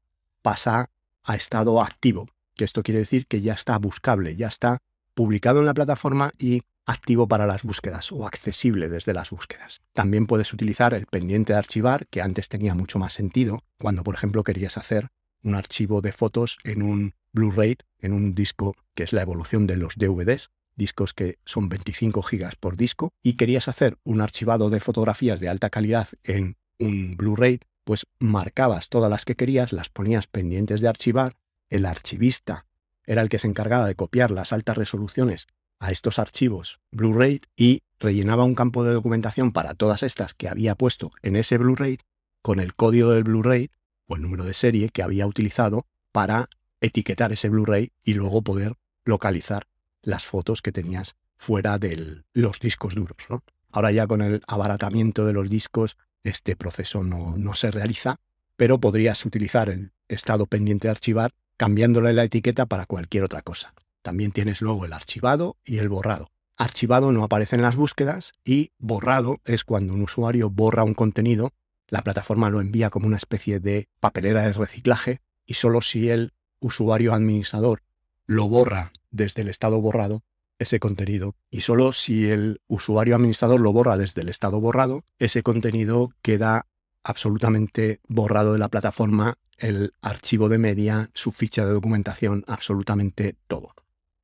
pasa 0.42 0.90
a 1.24 1.36
estado 1.36 1.82
activo, 1.82 2.28
que 2.56 2.66
esto 2.66 2.84
quiere 2.84 3.00
decir 3.00 3.28
que 3.28 3.42
ya 3.42 3.54
está 3.54 3.78
buscable, 3.78 4.36
ya 4.36 4.48
está 4.48 4.80
publicado 5.14 5.60
en 5.60 5.66
la 5.66 5.74
plataforma 5.74 6.32
y 6.38 6.62
activo 6.86 7.28
para 7.28 7.48
las 7.48 7.64
búsquedas 7.64 8.12
o 8.12 8.28
accesible 8.28 8.90
desde 8.90 9.14
las 9.14 9.32
búsquedas. 9.32 9.82
También 9.94 10.28
puedes 10.28 10.54
utilizar 10.54 10.94
el 10.94 11.08
pendiente 11.08 11.54
de 11.54 11.60
archivar, 11.60 12.06
que 12.08 12.22
antes 12.22 12.48
tenía 12.48 12.76
mucho 12.76 13.00
más 13.00 13.14
sentido, 13.14 13.64
cuando 13.80 14.04
por 14.04 14.16
ejemplo 14.16 14.44
querías 14.44 14.78
hacer 14.78 15.10
un 15.44 15.56
archivo 15.56 16.02
de 16.02 16.12
fotos 16.12 16.58
en 16.64 16.84
un 16.84 17.14
Blu-ray, 17.34 17.78
en 18.00 18.14
un 18.14 18.34
disco 18.34 18.76
que 18.94 19.04
es 19.04 19.14
la 19.14 19.22
evolución 19.22 19.68
de 19.68 19.78
los 19.78 19.96
DVDs, 19.96 20.52
discos 20.76 21.14
que 21.14 21.40
son 21.46 21.70
25 21.70 22.22
gigas 22.22 22.56
por 22.56 22.76
disco, 22.78 23.14
y 23.22 23.34
querías 23.34 23.68
hacer 23.68 23.98
un 24.04 24.22
archivado 24.22 24.70
de 24.70 24.80
fotografías 24.80 25.40
de 25.40 25.50
alta 25.50 25.70
calidad 25.70 26.08
en 26.24 26.58
un 26.80 27.16
Blu-ray, 27.18 27.60
pues 27.84 28.08
marcabas 28.20 28.90
todas 28.90 29.10
las 29.10 29.26
que 29.26 29.36
querías, 29.36 29.72
las 29.74 29.90
ponías 29.90 30.28
pendientes 30.28 30.82
de 30.82 30.88
archivar, 30.88 31.36
el 31.70 31.86
archivista 31.86 32.66
era 33.06 33.22
el 33.22 33.30
que 33.30 33.40
se 33.40 33.48
encargaba 33.48 33.88
de 33.88 33.96
copiar 33.96 34.32
las 34.32 34.54
altas 34.54 34.78
resoluciones 34.78 35.48
a 35.80 35.92
estos 35.92 36.20
archivos 36.20 36.80
Blu-ray 36.92 37.42
y 37.56 37.84
rellenaba 38.00 38.44
un 38.44 38.56
campo 38.56 38.84
de 38.84 38.94
documentación 38.94 39.52
para 39.52 39.76
todas 39.76 40.04
estas 40.04 40.34
que 40.34 40.48
había 40.48 40.76
puesto 40.76 41.12
en 41.22 41.36
ese 41.36 41.58
Blu-ray 41.58 42.00
con 42.42 42.60
el 42.60 42.74
código 42.74 43.12
del 43.12 43.24
Blu-ray 43.24 43.70
o 44.08 44.16
el 44.16 44.22
número 44.22 44.46
de 44.46 44.54
serie 44.54 44.90
que 44.90 45.04
había 45.04 45.28
utilizado 45.28 45.86
para 46.12 46.50
etiquetar 46.82 47.32
ese 47.32 47.50
Blu-ray 47.50 47.92
y 48.04 48.14
luego 48.14 48.42
poder 48.42 48.74
localizar 49.04 49.68
las 50.06 50.26
fotos 50.26 50.62
que 50.62 50.72
tenías 50.72 51.16
fuera 51.38 51.78
de 51.78 52.24
los 52.34 52.60
discos 52.60 52.96
duros. 52.96 53.18
Ahora 53.72 53.92
ya 53.92 54.08
con 54.08 54.22
el 54.22 54.42
abaratamiento 54.48 55.26
de 55.26 55.34
los 55.34 55.50
discos 55.50 55.98
este 56.24 56.56
proceso 56.56 57.04
no, 57.04 57.38
no 57.38 57.54
se 57.54 57.72
realiza, 57.72 58.18
pero 58.56 58.80
podrías 58.80 59.26
utilizar 59.26 59.70
el 59.70 59.92
estado 60.08 60.46
pendiente 60.46 60.88
de 60.88 60.92
archivar 60.92 61.32
cambiándole 61.58 62.14
la 62.14 62.24
etiqueta 62.24 62.66
para 62.66 62.86
cualquier 62.86 63.24
otra 63.24 63.42
cosa. 63.42 63.74
También 64.02 64.32
tienes 64.32 64.62
luego 64.62 64.86
el 64.86 64.94
archivado 64.94 65.58
y 65.64 65.78
el 65.80 65.90
borrado. 65.90 66.30
Archivado 66.58 67.12
no 67.12 67.24
aparece 67.24 67.56
en 67.56 67.62
las 67.62 67.76
búsquedas 67.76 68.34
y 68.44 68.72
borrado 68.78 69.42
es 69.46 69.64
cuando 69.64 69.94
un 69.94 70.02
usuario 70.02 70.50
borra 70.50 70.84
un 70.84 70.94
contenido, 70.94 71.54
la 71.90 72.02
plataforma 72.02 72.50
lo 72.50 72.62
envía 72.62 72.90
como 72.90 73.08
una 73.08 73.18
especie 73.18 73.60
de 73.60 73.90
papelera 74.00 74.44
de 74.44 74.54
reciclaje 74.54 75.22
y 75.46 75.56
solo 75.56 75.82
si 75.82 76.10
el 76.10 76.34
usuario 76.60 77.14
administrador 77.14 77.84
lo 78.26 78.48
borra 78.48 78.92
desde 79.16 79.42
el 79.42 79.48
estado 79.48 79.82
borrado, 79.82 80.24
ese 80.60 80.80
contenido, 80.80 81.36
y 81.50 81.62
solo 81.62 81.92
si 81.92 82.30
el 82.30 82.62
usuario 82.68 83.16
administrador 83.16 83.60
lo 83.60 83.74
borra 83.74 83.98
desde 83.98 84.22
el 84.22 84.30
estado 84.30 84.62
borrado, 84.62 85.04
ese 85.20 85.44
contenido 85.44 86.12
queda 86.22 86.68
absolutamente 87.04 88.00
borrado 88.08 88.54
de 88.54 88.60
la 88.60 88.70
plataforma, 88.70 89.38
el 89.58 89.94
archivo 90.02 90.50
de 90.50 90.58
media, 90.58 91.10
su 91.14 91.32
ficha 91.32 91.66
de 91.66 91.74
documentación, 91.74 92.44
absolutamente 92.48 93.36
todo. 93.48 93.74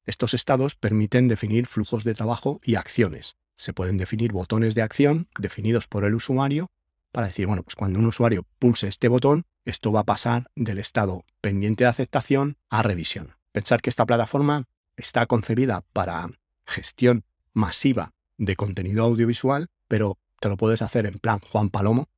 Estos 0.06 0.34
estados 0.34 0.75
permiten 0.75 1.27
definir 1.27 1.67
flujos 1.67 2.04
de 2.04 2.13
trabajo 2.13 2.60
y 2.63 2.75
acciones. 2.75 3.36
Se 3.56 3.73
pueden 3.73 3.97
definir 3.97 4.32
botones 4.32 4.73
de 4.73 4.82
acción 4.82 5.27
definidos 5.38 5.88
por 5.88 6.06
el 6.06 6.15
usuario 6.15 6.67
para 7.12 7.27
decir, 7.27 7.45
bueno, 7.45 7.63
pues 7.63 7.75
cuando 7.75 7.99
un 7.99 8.08
usuario 8.08 8.47
pulse 8.58 8.88
este 8.88 9.10
botón, 9.10 9.43
esto 9.63 9.91
va 9.91 10.01
a 10.01 10.06
pasar 10.06 10.49
del 10.56 10.80
estado 10.80 11.23
pendiente 11.39 11.84
de 11.84 11.89
aceptación 11.89 12.58
a 12.69 12.82
revisión. 12.82 13.36
Pensar 13.51 13.82
que 13.82 13.89
esta 13.89 14.06
plataforma 14.06 14.65
está 14.97 15.25
concebida 15.25 15.84
para 15.93 16.30
gestión 16.65 17.23
masiva 17.54 18.13
de 18.38 18.56
contenido 18.56 19.04
audiovisual, 19.04 19.69
pero 19.88 20.17
te 20.39 20.49
lo 20.49 20.58
puedes 20.58 20.82
hacer 20.82 21.06
en 21.06 21.19
plan 21.19 21.39
Juan 21.39 21.69
Palomo. 21.69 22.10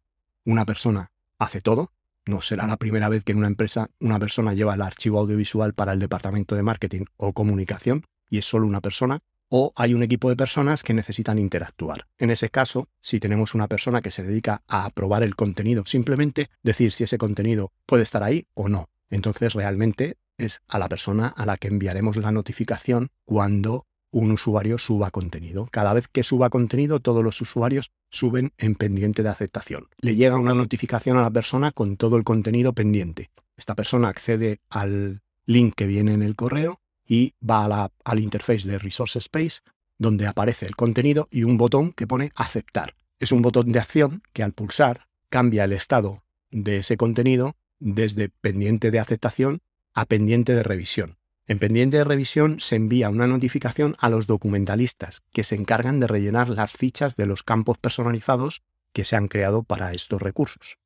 Una 0.46 0.66
persona 0.66 1.12
hace 1.40 1.62
todo. 1.62 1.92
No 2.26 2.42
será 2.42 2.68
la 2.68 2.78
primera 2.78 3.10
vez 3.10 3.24
que 3.24 3.34
en 3.34 3.40
una 3.40 3.48
empresa 3.48 3.90
una 4.00 4.18
persona 4.20 4.54
lleva 4.54 4.76
el 4.76 4.82
archivo 4.82 5.20
audiovisual 5.20 5.74
para 5.74 5.92
el 5.92 6.00
departamento 6.00 6.56
de 6.56 6.64
marketing 6.64 7.06
o 7.18 7.34
comunicación 7.34 8.06
y 8.30 8.38
es 8.38 8.46
solo 8.46 8.66
una 8.66 8.80
persona. 8.80 9.20
O 9.50 9.74
hay 9.76 9.94
un 9.94 10.02
equipo 10.02 10.30
de 10.30 10.36
personas 10.36 10.82
que 10.82 10.94
necesitan 10.94 11.38
interactuar. 11.38 12.08
En 12.18 12.32
ese 12.32 12.50
caso, 12.50 12.88
si 13.02 13.20
tenemos 13.20 13.54
una 13.54 13.68
persona 13.68 14.02
que 14.02 14.10
se 14.10 14.24
dedica 14.24 14.64
a 14.68 14.86
aprobar 14.86 15.22
el 15.22 15.36
contenido, 15.36 15.84
simplemente 15.86 16.50
decir 16.64 16.92
si 16.92 17.04
ese 17.04 17.20
contenido 17.20 17.72
puede 17.86 18.04
estar 18.04 18.24
ahí 18.24 18.48
o 18.54 18.70
no. 18.70 18.90
Entonces 19.10 19.54
realmente 19.54 20.18
es 20.38 20.62
a 20.68 20.80
la 20.80 20.90
persona 20.90 21.28
a 21.28 21.46
la 21.46 21.58
que 21.58 21.68
enviaremos 21.68 22.18
la 22.18 22.32
notificación 22.32 23.10
cuando 23.26 23.86
un 24.12 24.32
usuario 24.32 24.78
suba 24.78 25.10
contenido. 25.10 25.68
Cada 25.72 25.94
vez 25.94 26.08
que 26.08 26.24
suba 26.24 26.50
contenido, 26.50 27.00
todos 27.00 27.24
los 27.24 27.42
usuarios 27.42 27.92
suben 28.10 28.54
en 28.58 28.76
pendiente 28.76 29.24
de 29.24 29.30
aceptación. 29.30 29.88
Le 30.00 30.16
llega 30.16 30.38
una 30.38 30.54
notificación 30.54 31.18
a 31.18 31.22
la 31.22 31.32
persona 31.32 31.72
con 31.72 31.98
todo 31.98 32.16
el 32.18 32.24
contenido 32.24 32.74
pendiente. 32.74 33.32
Esta 33.58 33.76
persona 33.76 34.10
accede 34.10 34.62
al 34.70 35.22
link 35.46 35.74
que 35.76 35.88
viene 35.88 36.14
en 36.14 36.22
el 36.22 36.36
correo 36.36 36.80
y 37.08 37.34
va 37.48 37.66
a 37.66 37.68
la, 37.68 37.92
al 38.06 38.20
interface 38.20 38.68
de 38.68 38.78
Resource 38.78 39.18
Space, 39.20 39.62
donde 39.98 40.28
aparece 40.28 40.68
el 40.68 40.76
contenido 40.76 41.28
y 41.32 41.44
un 41.44 41.58
botón 41.58 41.92
que 41.92 42.08
pone 42.08 42.32
aceptar. 42.36 42.96
Es 43.20 43.32
un 43.32 43.42
botón 43.42 43.72
de 43.72 43.80
acción 43.80 44.22
que 44.32 44.44
al 44.44 44.54
pulsar 44.54 45.08
cambia 45.30 45.64
el 45.64 45.74
estado 45.74 46.24
de 46.52 46.78
ese 46.78 46.98
contenido 46.98 47.56
desde 47.80 48.30
pendiente 48.30 48.92
de 48.92 49.00
aceptación 49.00 49.62
a 49.94 50.06
pendiente 50.06 50.54
de 50.54 50.64
revisión. 50.64 51.18
En 51.46 51.60
pendiente 51.60 51.98
de 51.98 52.04
revisión 52.04 52.60
se 52.60 52.76
envía 52.76 53.10
una 53.10 53.28
notificación 53.28 53.96
a 54.00 54.10
los 54.10 54.28
documentalistas 54.28 55.22
que 55.32 55.44
se 55.44 55.56
encargan 55.56 56.00
de 56.00 56.08
rellenar 56.08 56.50
las 56.50 56.72
fichas 56.72 57.16
de 57.16 57.26
los 57.26 57.44
campos 57.44 57.78
personalizados 57.78 58.62
que 58.94 59.04
se 59.04 59.16
han 59.16 59.28
creado 59.28 59.64
para 59.64 59.92
estos 59.92 60.22
recursos. 60.22 60.78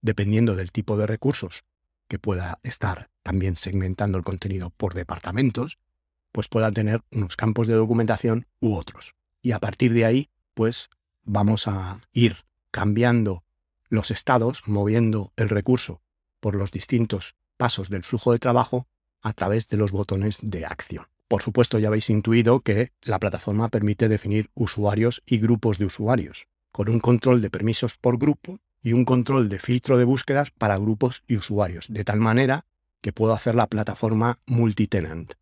Dependiendo 0.00 0.56
del 0.56 0.72
tipo 0.72 0.96
de 0.96 1.06
recursos 1.06 1.64
que 2.08 2.18
pueda 2.18 2.58
estar 2.62 3.10
también 3.22 3.56
segmentando 3.56 4.16
el 4.16 4.24
contenido 4.24 4.70
por 4.70 4.94
departamentos, 4.94 5.78
pues 6.32 6.48
pueda 6.48 6.72
tener 6.72 7.02
unos 7.10 7.36
campos 7.36 7.66
de 7.68 7.74
documentación 7.74 8.46
u 8.60 8.74
otros. 8.74 9.14
Y 9.42 9.52
a 9.52 9.58
partir 9.58 9.92
de 9.92 10.06
ahí, 10.06 10.30
pues 10.54 10.88
vamos 11.24 11.68
a 11.68 12.00
ir 12.12 12.36
cambiando 12.70 13.44
los 13.88 14.10
estados, 14.10 14.62
moviendo 14.66 15.32
el 15.36 15.48
recurso 15.48 16.00
por 16.40 16.54
los 16.54 16.70
distintos 16.70 17.34
pasos 17.58 17.90
del 17.90 18.04
flujo 18.04 18.32
de 18.32 18.38
trabajo 18.38 18.86
a 19.20 19.34
través 19.34 19.68
de 19.68 19.76
los 19.76 19.92
botones 19.92 20.38
de 20.40 20.64
acción. 20.64 21.06
Por 21.28 21.42
supuesto, 21.42 21.78
ya 21.78 21.88
habéis 21.88 22.08
intuido 22.08 22.60
que 22.60 22.92
la 23.02 23.18
plataforma 23.18 23.68
permite 23.68 24.08
definir 24.08 24.48
usuarios 24.54 25.22
y 25.26 25.36
grupos 25.36 25.76
de 25.76 25.84
usuarios, 25.84 26.48
con 26.72 26.88
un 26.88 27.00
control 27.00 27.42
de 27.42 27.50
permisos 27.50 27.98
por 27.98 28.18
grupo 28.18 28.60
y 28.82 28.94
un 28.94 29.04
control 29.04 29.50
de 29.50 29.58
filtro 29.58 29.98
de 29.98 30.04
búsquedas 30.04 30.50
para 30.50 30.78
grupos 30.78 31.24
y 31.26 31.36
usuarios, 31.36 31.86
de 31.90 32.04
tal 32.04 32.20
manera 32.20 32.64
que 33.02 33.12
puedo 33.12 33.34
hacer 33.34 33.54
la 33.54 33.66
plataforma 33.66 34.38
multitenant. 34.46 35.34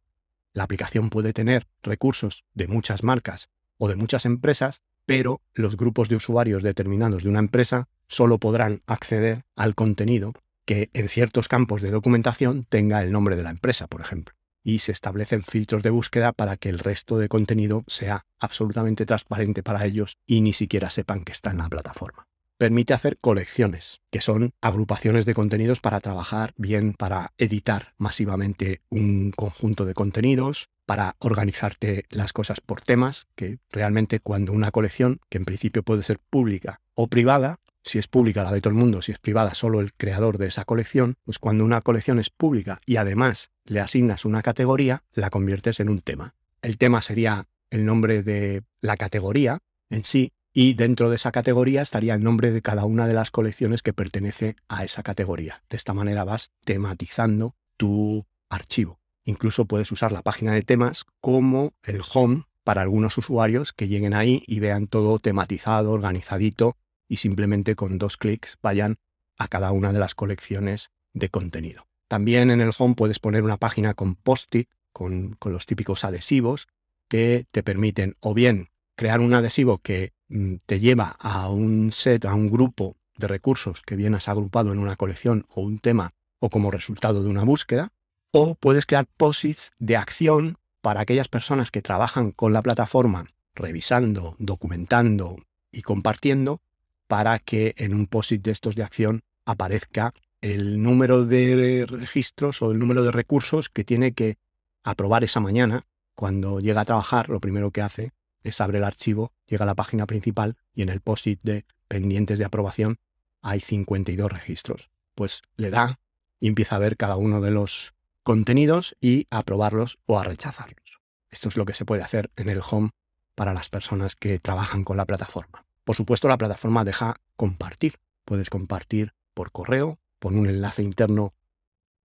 La 0.52 0.64
aplicación 0.64 1.10
puede 1.10 1.32
tener 1.32 1.66
recursos 1.82 2.44
de 2.54 2.66
muchas 2.66 3.04
marcas 3.04 3.48
o 3.78 3.88
de 3.88 3.96
muchas 3.96 4.24
empresas, 4.24 4.82
pero 5.04 5.42
los 5.54 5.76
grupos 5.76 6.08
de 6.08 6.16
usuarios 6.16 6.62
determinados 6.62 7.22
de 7.22 7.28
una 7.28 7.38
empresa 7.38 7.88
solo 8.08 8.38
podrán 8.38 8.80
acceder 8.86 9.44
al 9.54 9.74
contenido 9.74 10.32
que 10.66 10.90
en 10.92 11.08
ciertos 11.08 11.48
campos 11.48 11.80
de 11.80 11.90
documentación 11.90 12.66
tenga 12.68 13.02
el 13.02 13.12
nombre 13.12 13.36
de 13.36 13.44
la 13.44 13.50
empresa, 13.50 13.86
por 13.86 14.02
ejemplo. 14.02 14.34
Y 14.62 14.80
se 14.80 14.92
establecen 14.92 15.42
filtros 15.42 15.82
de 15.82 15.90
búsqueda 15.90 16.32
para 16.32 16.56
que 16.56 16.68
el 16.68 16.80
resto 16.80 17.18
de 17.18 17.28
contenido 17.28 17.84
sea 17.86 18.26
absolutamente 18.40 19.06
transparente 19.06 19.62
para 19.62 19.86
ellos 19.86 20.18
y 20.26 20.40
ni 20.40 20.52
siquiera 20.52 20.90
sepan 20.90 21.24
que 21.24 21.32
está 21.32 21.52
en 21.52 21.58
la 21.58 21.68
plataforma. 21.68 22.26
Permite 22.58 22.94
hacer 22.94 23.18
colecciones, 23.20 24.00
que 24.10 24.20
son 24.20 24.52
agrupaciones 24.60 25.24
de 25.24 25.34
contenidos 25.34 25.80
para 25.80 26.00
trabajar 26.00 26.52
bien, 26.56 26.94
para 26.94 27.32
editar 27.38 27.92
masivamente 27.98 28.80
un 28.88 29.30
conjunto 29.30 29.84
de 29.84 29.94
contenidos, 29.94 30.70
para 30.86 31.16
organizarte 31.18 32.06
las 32.08 32.32
cosas 32.32 32.60
por 32.60 32.80
temas, 32.80 33.26
que 33.36 33.58
realmente 33.70 34.20
cuando 34.20 34.52
una 34.52 34.70
colección, 34.70 35.20
que 35.28 35.36
en 35.38 35.44
principio 35.44 35.82
puede 35.82 36.02
ser 36.02 36.18
pública 36.18 36.80
o 36.94 37.08
privada, 37.08 37.58
si 37.86 37.98
es 37.98 38.08
pública 38.08 38.42
la 38.42 38.50
ve 38.50 38.60
todo 38.60 38.72
el 38.72 38.78
mundo, 38.78 39.00
si 39.00 39.12
es 39.12 39.18
privada 39.18 39.54
solo 39.54 39.80
el 39.80 39.92
creador 39.94 40.38
de 40.38 40.48
esa 40.48 40.64
colección, 40.64 41.16
pues 41.24 41.38
cuando 41.38 41.64
una 41.64 41.80
colección 41.80 42.18
es 42.18 42.30
pública 42.30 42.80
y 42.84 42.96
además 42.96 43.50
le 43.64 43.80
asignas 43.80 44.24
una 44.24 44.42
categoría, 44.42 45.04
la 45.12 45.30
conviertes 45.30 45.80
en 45.80 45.88
un 45.88 46.00
tema. 46.00 46.34
El 46.62 46.78
tema 46.78 47.00
sería 47.00 47.44
el 47.70 47.86
nombre 47.86 48.22
de 48.22 48.64
la 48.80 48.96
categoría 48.96 49.58
en 49.88 50.04
sí 50.04 50.32
y 50.52 50.74
dentro 50.74 51.10
de 51.10 51.16
esa 51.16 51.30
categoría 51.30 51.82
estaría 51.82 52.14
el 52.14 52.22
nombre 52.22 52.50
de 52.50 52.62
cada 52.62 52.84
una 52.86 53.06
de 53.06 53.14
las 53.14 53.30
colecciones 53.30 53.82
que 53.82 53.92
pertenece 53.92 54.56
a 54.68 54.84
esa 54.84 55.02
categoría. 55.02 55.62
De 55.70 55.76
esta 55.76 55.94
manera 55.94 56.24
vas 56.24 56.50
tematizando 56.64 57.54
tu 57.76 58.26
archivo. 58.48 58.98
Incluso 59.24 59.66
puedes 59.66 59.92
usar 59.92 60.12
la 60.12 60.22
página 60.22 60.54
de 60.54 60.62
temas 60.62 61.04
como 61.20 61.72
el 61.84 62.00
home 62.12 62.44
para 62.64 62.82
algunos 62.82 63.16
usuarios 63.18 63.72
que 63.72 63.86
lleguen 63.86 64.14
ahí 64.14 64.42
y 64.46 64.58
vean 64.58 64.88
todo 64.88 65.18
tematizado, 65.20 65.92
organizadito 65.92 66.76
y 67.08 67.16
simplemente 67.16 67.74
con 67.74 67.98
dos 67.98 68.16
clics 68.16 68.58
vayan 68.62 68.96
a 69.38 69.48
cada 69.48 69.72
una 69.72 69.92
de 69.92 69.98
las 69.98 70.14
colecciones 70.14 70.90
de 71.12 71.28
contenido. 71.28 71.86
También 72.08 72.50
en 72.50 72.60
el 72.60 72.72
home 72.76 72.94
puedes 72.94 73.18
poner 73.18 73.42
una 73.42 73.56
página 73.56 73.94
con 73.94 74.14
post-it, 74.14 74.68
con, 74.92 75.34
con 75.38 75.52
los 75.52 75.66
típicos 75.66 76.04
adhesivos, 76.04 76.68
que 77.08 77.46
te 77.50 77.62
permiten 77.62 78.16
o 78.20 78.34
bien 78.34 78.70
crear 78.96 79.20
un 79.20 79.34
adhesivo 79.34 79.78
que 79.78 80.12
mm, 80.28 80.56
te 80.66 80.80
lleva 80.80 81.16
a 81.18 81.48
un 81.48 81.92
set, 81.92 82.24
a 82.24 82.34
un 82.34 82.50
grupo 82.50 82.96
de 83.16 83.28
recursos 83.28 83.82
que 83.82 83.96
vienes 83.96 84.28
agrupado 84.28 84.72
en 84.72 84.78
una 84.78 84.96
colección 84.96 85.46
o 85.48 85.62
un 85.62 85.78
tema 85.78 86.12
o 86.38 86.50
como 86.50 86.70
resultado 86.70 87.22
de 87.22 87.28
una 87.28 87.44
búsqueda, 87.44 87.88
o 88.32 88.54
puedes 88.54 88.86
crear 88.86 89.06
posits 89.16 89.72
de 89.78 89.96
acción 89.96 90.58
para 90.82 91.00
aquellas 91.00 91.28
personas 91.28 91.70
que 91.70 91.82
trabajan 91.82 92.30
con 92.30 92.52
la 92.52 92.62
plataforma, 92.62 93.24
revisando, 93.54 94.36
documentando 94.38 95.36
y 95.72 95.82
compartiendo, 95.82 96.60
para 97.06 97.38
que 97.38 97.74
en 97.76 97.94
un 97.94 98.06
posit 98.06 98.42
de 98.42 98.50
estos 98.50 98.74
de 98.76 98.82
acción 98.82 99.22
aparezca 99.44 100.12
el 100.40 100.82
número 100.82 101.24
de 101.24 101.86
registros 101.88 102.62
o 102.62 102.72
el 102.72 102.78
número 102.78 103.02
de 103.02 103.10
recursos 103.10 103.68
que 103.68 103.84
tiene 103.84 104.12
que 104.12 104.38
aprobar 104.84 105.24
esa 105.24 105.40
mañana. 105.40 105.86
Cuando 106.14 106.60
llega 106.60 106.82
a 106.82 106.84
trabajar, 106.84 107.28
lo 107.28 107.40
primero 107.40 107.70
que 107.70 107.82
hace 107.82 108.12
es 108.42 108.60
abre 108.60 108.78
el 108.78 108.84
archivo, 108.84 109.32
llega 109.46 109.64
a 109.64 109.66
la 109.66 109.74
página 109.74 110.06
principal 110.06 110.56
y 110.74 110.82
en 110.82 110.88
el 110.88 111.00
post-it 111.00 111.40
de 111.42 111.64
pendientes 111.88 112.38
de 112.38 112.44
aprobación 112.44 112.98
hay 113.42 113.60
52 113.60 114.30
registros. 114.30 114.90
Pues 115.14 115.42
le 115.56 115.70
da 115.70 115.98
y 116.40 116.48
empieza 116.48 116.76
a 116.76 116.80
ver 116.80 116.96
cada 116.96 117.16
uno 117.16 117.40
de 117.40 117.50
los 117.50 117.94
contenidos 118.22 118.96
y 119.00 119.26
a 119.30 119.38
aprobarlos 119.38 119.98
o 120.06 120.18
a 120.18 120.24
rechazarlos. 120.24 121.00
Esto 121.30 121.48
es 121.48 121.56
lo 121.56 121.64
que 121.64 121.74
se 121.74 121.84
puede 121.84 122.02
hacer 122.02 122.30
en 122.36 122.48
el 122.48 122.60
home 122.68 122.90
para 123.34 123.52
las 123.52 123.68
personas 123.68 124.16
que 124.16 124.38
trabajan 124.38 124.84
con 124.84 124.96
la 124.96 125.04
plataforma. 125.04 125.65
Por 125.86 125.94
supuesto, 125.94 126.26
la 126.26 126.36
plataforma 126.36 126.84
deja 126.84 127.14
compartir. 127.36 128.00
Puedes 128.24 128.50
compartir 128.50 129.14
por 129.34 129.52
correo, 129.52 130.00
por 130.18 130.32
un 130.32 130.48
enlace 130.48 130.82
interno 130.82 131.32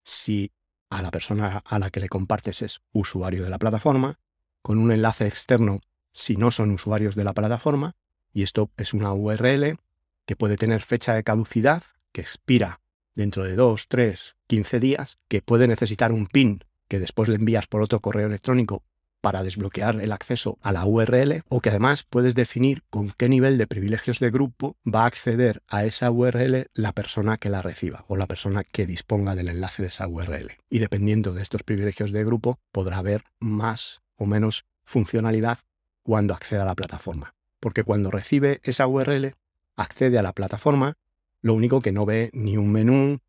si 0.03 0.53
a 0.91 1.01
la 1.01 1.11
persona 1.11 1.63
a 1.65 1.79
la 1.79 1.89
que 1.89 2.01
le 2.01 2.11
compartes 2.11 2.61
es 2.61 2.83
usuario 2.93 3.43
de 3.43 3.49
la 3.49 3.59
plataforma, 3.59 4.19
con 4.61 4.77
un 4.77 4.93
enlace 4.93 5.27
externo 5.27 5.81
si 6.13 6.37
no 6.37 6.51
son 6.51 6.73
usuarios 6.73 7.15
de 7.15 7.25
la 7.25 7.33
plataforma, 7.33 7.97
y 8.35 8.43
esto 8.43 8.71
es 8.77 8.93
una 8.93 9.15
URL 9.15 9.79
que 10.27 10.37
puede 10.37 10.57
tener 10.57 10.83
fecha 10.83 11.15
de 11.15 11.25
caducidad, 11.25 11.83
que 12.13 12.21
expira 12.21 12.83
dentro 13.15 13.45
de 13.45 13.57
2, 13.57 13.87
3, 13.89 14.37
15 14.47 14.79
días, 14.79 15.17
que 15.27 15.41
puede 15.41 15.67
necesitar 15.67 16.13
un 16.13 16.27
PIN 16.27 16.65
que 16.87 16.99
después 16.99 17.31
le 17.31 17.37
envías 17.37 17.67
por 17.67 17.81
otro 17.81 18.01
correo 18.01 18.27
electrónico 18.27 18.83
para 19.21 19.43
desbloquear 19.43 20.01
el 20.01 20.13
acceso 20.13 20.59
a 20.63 20.73
la 20.73 20.85
URL 20.85 21.43
o 21.49 21.61
que 21.61 21.71
además 21.71 22.05
puedes 22.09 22.35
definir 22.35 22.83
con 22.91 23.11
qué 23.11 23.29
nivel 23.29 23.59
de 23.59 23.67
privilegios 23.67 24.19
de 24.19 24.31
grupo 24.31 24.77
va 24.87 25.05
a 25.05 25.07
acceder 25.07 25.63
a 25.69 25.85
esa 25.85 26.11
URL 26.11 26.67
la 26.75 26.93
persona 26.93 27.37
que 27.37 27.51
la 27.51 27.63
reciba 27.63 28.05
o 28.09 28.17
la 28.17 28.27
persona 28.27 28.65
que 28.65 28.87
disponga 28.87 29.35
del 29.35 29.49
enlace 29.49 29.83
de 29.83 29.89
esa 29.89 30.09
URL. 30.09 30.57
Y 30.69 30.79
dependiendo 30.79 31.33
de 31.33 31.43
estos 31.43 31.63
privilegios 31.63 32.13
de 32.13 32.25
grupo 32.25 32.59
podrá 32.73 32.99
haber 32.99 33.25
más 33.39 34.01
o 34.17 34.27
menos 34.27 34.65
funcionalidad 34.85 35.59
cuando 36.03 36.35
acceda 36.35 36.63
a 36.63 36.67
la 36.67 36.75
plataforma. 36.75 37.35
Porque 37.61 37.85
cuando 37.85 38.11
recibe 38.11 38.61
esa 38.63 38.87
URL, 38.87 39.35
accede 39.77 40.19
a 40.19 40.23
la 40.23 40.33
plataforma, 40.33 40.95
lo 41.43 41.55
único 41.55 41.81
que 41.81 41.93
no 41.93 42.07
ve 42.07 42.31
ni 42.33 42.57
un 42.57 42.73
menú, 42.73 43.21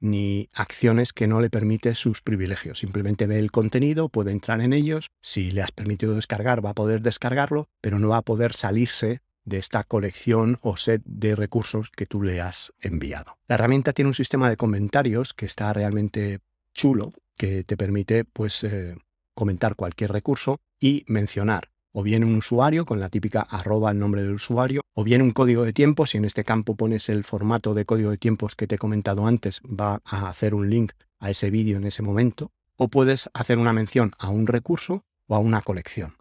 ni 0.00 0.48
acciones 0.54 1.12
que 1.12 1.28
no 1.28 1.40
le 1.40 1.50
permite 1.50 1.94
sus 1.94 2.22
privilegios. 2.22 2.78
Simplemente 2.80 3.26
ve 3.26 3.38
el 3.38 3.50
contenido, 3.50 4.08
puede 4.08 4.32
entrar 4.32 4.60
en 4.60 4.72
ellos, 4.72 5.08
si 5.22 5.50
le 5.50 5.62
has 5.62 5.72
permitido 5.72 6.14
descargar 6.14 6.64
va 6.64 6.70
a 6.70 6.74
poder 6.74 7.02
descargarlo, 7.02 7.68
pero 7.80 7.98
no 7.98 8.08
va 8.08 8.18
a 8.18 8.22
poder 8.22 8.52
salirse 8.54 9.20
de 9.44 9.58
esta 9.58 9.84
colección 9.84 10.58
o 10.60 10.76
set 10.76 11.02
de 11.04 11.34
recursos 11.34 11.90
que 11.90 12.06
tú 12.06 12.22
le 12.22 12.40
has 12.40 12.72
enviado. 12.80 13.38
La 13.46 13.54
herramienta 13.54 13.92
tiene 13.92 14.08
un 14.08 14.14
sistema 14.14 14.48
de 14.48 14.56
comentarios 14.56 15.34
que 15.34 15.46
está 15.46 15.72
realmente 15.72 16.40
chulo, 16.74 17.12
que 17.36 17.64
te 17.64 17.76
permite 17.76 18.24
pues 18.24 18.64
eh, 18.64 18.96
comentar 19.34 19.76
cualquier 19.76 20.12
recurso 20.12 20.60
y 20.78 21.04
mencionar 21.06 21.70
o 21.92 22.02
bien 22.02 22.24
un 22.24 22.36
usuario 22.36 22.84
con 22.84 23.00
la 23.00 23.08
típica 23.08 23.40
arroba 23.40 23.90
el 23.90 23.98
nombre 23.98 24.22
del 24.22 24.34
usuario, 24.34 24.79
o 24.94 25.04
bien 25.04 25.22
un 25.22 25.30
código 25.30 25.64
de 25.64 25.72
tiempo, 25.72 26.06
si 26.06 26.18
en 26.18 26.24
este 26.24 26.44
campo 26.44 26.74
pones 26.74 27.08
el 27.08 27.24
formato 27.24 27.74
de 27.74 27.84
código 27.84 28.10
de 28.10 28.18
tiempos 28.18 28.56
que 28.56 28.66
te 28.66 28.74
he 28.74 28.78
comentado 28.78 29.26
antes, 29.26 29.60
va 29.62 30.00
a 30.04 30.28
hacer 30.28 30.54
un 30.54 30.68
link 30.70 30.92
a 31.18 31.30
ese 31.30 31.50
vídeo 31.50 31.76
en 31.76 31.84
ese 31.84 32.02
momento, 32.02 32.52
o 32.76 32.88
puedes 32.88 33.28
hacer 33.34 33.58
una 33.58 33.72
mención 33.72 34.12
a 34.18 34.30
un 34.30 34.46
recurso 34.46 35.04
o 35.26 35.36
a 35.36 35.38
una 35.38 35.62
colección. 35.62 36.16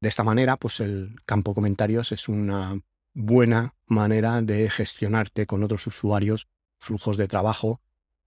De 0.00 0.08
esta 0.08 0.24
manera, 0.24 0.56
pues 0.56 0.80
el 0.80 1.16
campo 1.26 1.54
comentarios 1.54 2.12
es 2.12 2.28
una 2.28 2.80
buena 3.14 3.74
manera 3.86 4.42
de 4.42 4.68
gestionarte 4.70 5.46
con 5.46 5.62
otros 5.62 5.86
usuarios 5.86 6.48
flujos 6.78 7.16
de 7.16 7.28
trabajo 7.28 7.80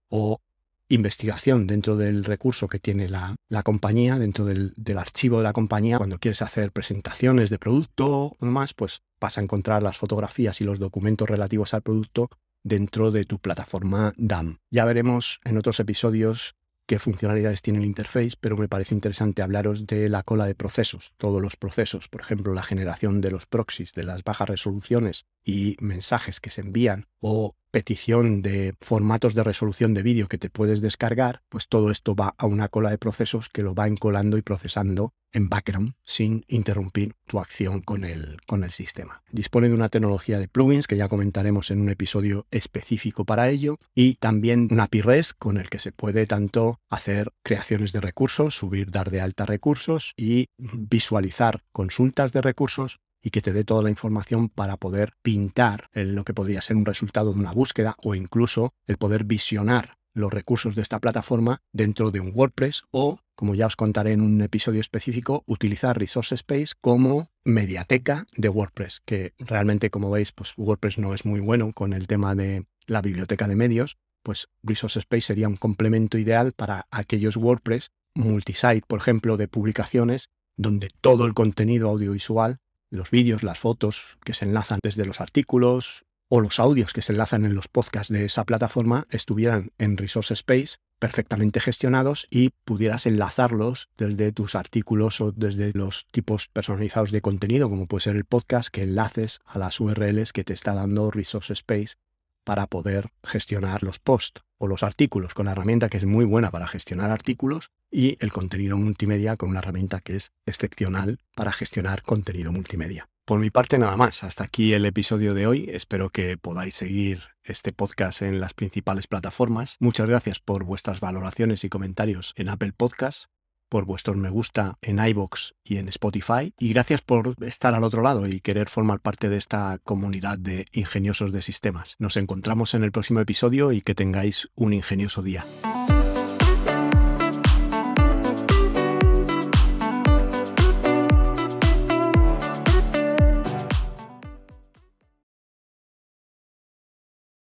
o 0.10 0.42
investigación 0.90 1.68
dentro 1.68 1.96
del 1.96 2.26
recurso 2.26 2.68
que 2.68 2.80
tiene 2.80 3.08
la, 3.08 3.38
compañía, 3.64 4.18
dentro 4.18 4.46
del, 4.46 4.74
archivo 4.98 5.38
de 5.38 5.44
la 5.44 5.54
compañía. 5.54 5.98
Cuando 5.98 6.20
quieres 6.20 6.42
hacer 6.42 6.72
presentaciones 6.72 7.50
de 7.50 7.60
producto 7.60 8.08
o 8.08 8.38
demás, 8.42 8.74
pues 8.74 9.02
vas 9.22 9.38
a 9.38 9.42
encontrar 9.42 9.84
las 9.84 9.98
fotografías 9.98 10.60
y 10.62 10.64
los 10.64 10.80
documentos 10.80 11.30
relativos 11.30 11.74
al 11.74 11.84
producto 11.84 12.30
dentro 12.64 13.12
de 13.12 13.24
tu 13.26 13.40
plataforma 13.40 14.14
DAM. 14.18 14.58
Ya 14.72 14.84
veremos 14.86 15.40
en 15.46 15.58
otros 15.58 15.80
episodios 15.80 16.56
qué 16.88 16.98
funcionalidades 16.98 17.62
tiene 17.62 17.78
el 17.78 17.86
interface, 17.86 18.32
pero 18.40 18.58
me 18.58 18.68
parece 18.68 18.96
interesante 18.96 19.44
hablaros 19.44 19.86
de 19.86 20.10
la 20.10 20.24
cola 20.24 20.48
de 20.48 20.56
procesos, 20.56 21.14
todos 21.18 21.40
los 21.40 21.56
procesos, 21.56 22.08
por 22.08 22.22
ejemplo, 22.22 22.56
la 22.56 22.64
generación 22.64 23.22
de 23.22 23.30
los 23.30 23.46
proxies, 23.46 23.94
de 23.94 24.04
las 24.04 24.24
bajas 24.24 24.50
resoluciones 24.50 25.26
y 25.44 25.78
mensajes 25.80 26.40
que 26.40 26.50
se 26.50 26.62
envían, 26.62 27.08
o 27.20 27.56
petición 27.72 28.42
de 28.42 28.74
formatos 28.82 29.36
de 29.36 29.44
resolución 29.44 29.94
de 29.94 30.04
vídeo 30.04 30.28
que 30.28 30.38
te 30.38 30.50
puedes 30.50 30.82
descargar, 30.82 31.42
pues 31.50 31.68
todo 31.68 31.92
esto 31.92 32.16
va 32.16 32.36
a 32.38 32.46
una 32.46 32.68
cola 32.68 32.90
de 32.90 32.98
procesos 32.98 33.50
que 33.50 33.64
lo 33.64 33.76
va 33.76 33.88
encolando 33.88 34.38
y 34.38 34.42
procesando 34.42 35.14
en 35.32 35.50
background 35.50 35.94
sin 36.04 36.44
interrumpir 36.48 37.14
tu 37.28 37.40
acción 37.40 37.82
con 37.82 38.04
el, 38.04 38.40
con 38.48 38.64
el 38.64 38.72
sistema. 38.72 39.22
Dispone 39.32 39.70
de 39.70 39.76
una 39.76 39.90
tecnología 39.90 40.40
de 40.40 40.48
plugins 40.48 40.88
que 40.88 40.98
ya 40.98 41.08
comentaremos 41.08 41.70
en 41.70 41.82
un 41.82 41.90
episodio 41.90 42.48
específico 42.50 43.26
para 43.26 43.50
ello 43.50 43.78
y 43.94 44.16
también 44.16 44.68
un 44.72 44.80
API 44.80 45.02
REST 45.02 45.34
con 45.38 45.58
el 45.58 45.70
que 45.70 45.80
se 45.80 45.92
puede 45.92 46.26
tanto 46.26 46.80
hacer 46.90 47.32
creaciones 47.44 47.92
de 47.92 48.02
recursos, 48.02 48.56
subir, 48.56 48.90
dar 48.90 49.12
de 49.12 49.22
alta 49.22 49.46
recursos 49.46 50.14
y 50.18 50.48
visualizar 50.58 51.64
consultas 51.72 52.34
de 52.34 52.42
recursos 52.42 53.00
y 53.22 53.32
que 53.32 53.42
te 53.42 53.54
dé 53.54 53.64
toda 53.64 53.84
la 53.84 53.90
información 53.90 54.50
para 54.50 54.78
poder 54.78 55.14
pintar 55.22 55.90
lo 55.94 56.24
que 56.24 56.34
podría 56.34 56.62
ser 56.62 56.76
un 56.76 56.86
resultado 56.86 57.34
de 57.34 57.40
una 57.40 57.52
búsqueda 57.52 57.96
o 58.04 58.16
incluso 58.16 58.74
el 58.88 58.98
poder 58.98 59.24
visionar 59.24 59.98
los 60.14 60.34
recursos 60.34 60.76
de 60.76 60.82
esta 60.82 61.00
plataforma 61.00 61.62
dentro 61.72 62.12
de 62.12 62.20
un 62.20 62.32
WordPress 62.34 62.84
o, 62.92 63.20
como 63.36 63.56
ya 63.56 63.68
os 63.68 63.76
contaré 63.76 64.14
en 64.14 64.22
un 64.22 64.42
episodio 64.42 64.82
específico, 64.82 65.44
utilizar 65.46 65.98
Resource 65.98 66.36
Space 66.36 66.74
como 66.82 67.30
mediateca 67.44 68.26
de 68.36 68.50
WordPress, 68.50 69.02
que 69.06 69.34
realmente, 69.40 69.90
como 69.90 70.12
veis, 70.12 70.32
pues 70.32 70.54
WordPress 70.58 70.98
no 70.98 71.14
es 71.14 71.26
muy 71.26 71.40
bueno 71.40 71.72
con 71.74 71.94
el 71.94 72.08
tema 72.08 72.36
de 72.36 72.66
la 72.88 73.02
biblioteca 73.02 73.48
de 73.48 73.56
medios, 73.56 73.98
pues 74.24 74.50
Resource 74.64 75.00
Space 75.00 75.22
sería 75.22 75.48
un 75.48 75.56
complemento 75.56 76.18
ideal 76.18 76.52
para 76.52 76.88
aquellos 76.92 77.38
WordPress 77.38 77.92
multisite, 78.16 78.84
por 78.88 79.00
ejemplo, 79.00 79.38
de 79.38 79.48
publicaciones, 79.48 80.30
donde 80.58 80.90
todo 81.00 81.26
el 81.26 81.34
contenido 81.34 81.90
audiovisual 81.90 82.60
los 82.90 83.12
vídeos, 83.12 83.44
las 83.44 83.60
fotos 83.60 84.18
que 84.24 84.34
se 84.34 84.46
enlazan 84.46 84.80
desde 84.82 85.06
los 85.06 85.22
artículos 85.22 86.06
o 86.30 86.42
los 86.42 86.60
audios 86.60 86.94
que 86.94 87.02
se 87.02 87.12
enlazan 87.12 87.44
en 87.44 87.56
los 87.56 87.68
podcasts 87.68 88.14
de 88.14 88.26
esa 88.26 88.46
plataforma 88.46 89.08
estuvieran 89.10 89.72
en 89.80 89.98
Resource 89.98 90.34
Space 90.34 90.78
perfectamente 91.00 91.60
gestionados 91.60 92.28
y 92.30 92.50
pudieras 92.66 93.06
enlazarlos 93.06 93.90
desde 93.98 94.32
tus 94.32 94.56
artículos 94.56 95.22
o 95.22 95.32
desde 95.32 95.72
los 95.74 96.06
tipos 96.12 96.50
personalizados 96.50 97.12
de 97.12 97.22
contenido, 97.22 97.70
como 97.70 97.88
puede 97.88 98.04
ser 98.04 98.16
el 98.16 98.26
podcast, 98.26 98.70
que 98.70 98.84
enlaces 98.84 99.40
a 99.46 99.58
las 99.58 99.80
URLs 99.80 100.34
que 100.34 100.44
te 100.44 100.54
está 100.54 100.74
dando 100.74 101.10
Resource 101.10 101.54
Space 101.54 101.96
para 102.44 102.68
poder 102.68 103.10
gestionar 103.24 103.84
los 103.84 104.00
posts 104.00 104.42
o 104.58 104.68
los 104.68 104.84
artículos 104.84 105.34
con 105.34 105.46
la 105.46 105.54
herramienta 105.54 105.90
que 105.90 105.98
es 105.98 106.06
muy 106.06 106.26
buena 106.26 106.52
para 106.52 106.68
gestionar 106.68 107.12
artículos 107.12 107.72
y 107.92 108.18
el 108.20 108.32
contenido 108.32 108.78
multimedia 108.78 109.38
con 109.38 109.50
una 109.50 109.60
herramienta 109.60 110.02
que 110.02 110.16
es 110.16 110.34
excepcional 110.46 111.20
para 111.36 111.52
gestionar 111.52 112.04
contenido 112.04 112.52
multimedia. 112.52 113.10
Por 113.26 113.40
mi 113.40 113.52
parte 113.52 113.78
nada 113.78 113.96
más, 113.96 114.24
hasta 114.24 114.44
aquí 114.44 114.74
el 114.74 114.86
episodio 114.86 115.34
de 115.36 115.46
hoy, 115.46 115.70
espero 115.72 116.10
que 116.10 116.38
podáis 116.38 116.76
seguir 116.76 117.22
este 117.44 117.72
podcast 117.72 118.24
en 118.24 118.40
las 118.40 118.54
principales 118.54 119.08
plataformas. 119.08 119.78
Muchas 119.80 120.08
gracias 120.08 120.40
por 120.40 120.64
vuestras 120.64 121.00
valoraciones 121.00 121.64
y 121.64 121.70
comentarios 121.70 122.34
en 122.36 122.50
Apple 122.50 122.74
Podcasts 122.76 123.30
por 123.70 123.86
vuestros 123.86 124.18
me 124.18 124.30
gusta 124.30 124.78
en 124.82 125.00
iBox 125.00 125.56
y 125.64 125.78
en 125.78 125.88
Spotify. 125.88 126.54
Y 126.60 126.74
gracias 126.74 127.02
por 127.02 127.36
estar 127.44 127.74
al 127.74 127.84
otro 127.84 128.02
lado 128.02 128.28
y 128.28 128.42
querer 128.42 128.68
formar 128.68 129.00
parte 129.00 129.30
de 129.30 129.38
esta 129.38 129.80
comunidad 129.84 130.38
de 130.38 130.66
ingeniosos 130.72 131.32
de 131.32 131.42
sistemas. 131.42 131.96
Nos 132.00 132.18
encontramos 132.18 132.74
en 132.74 132.84
el 132.84 132.92
próximo 132.92 133.20
episodio 133.20 133.72
y 133.72 133.82
que 133.82 133.96
tengáis 133.96 134.50
un 134.56 134.74
ingenioso 134.74 135.22
día. 135.22 135.46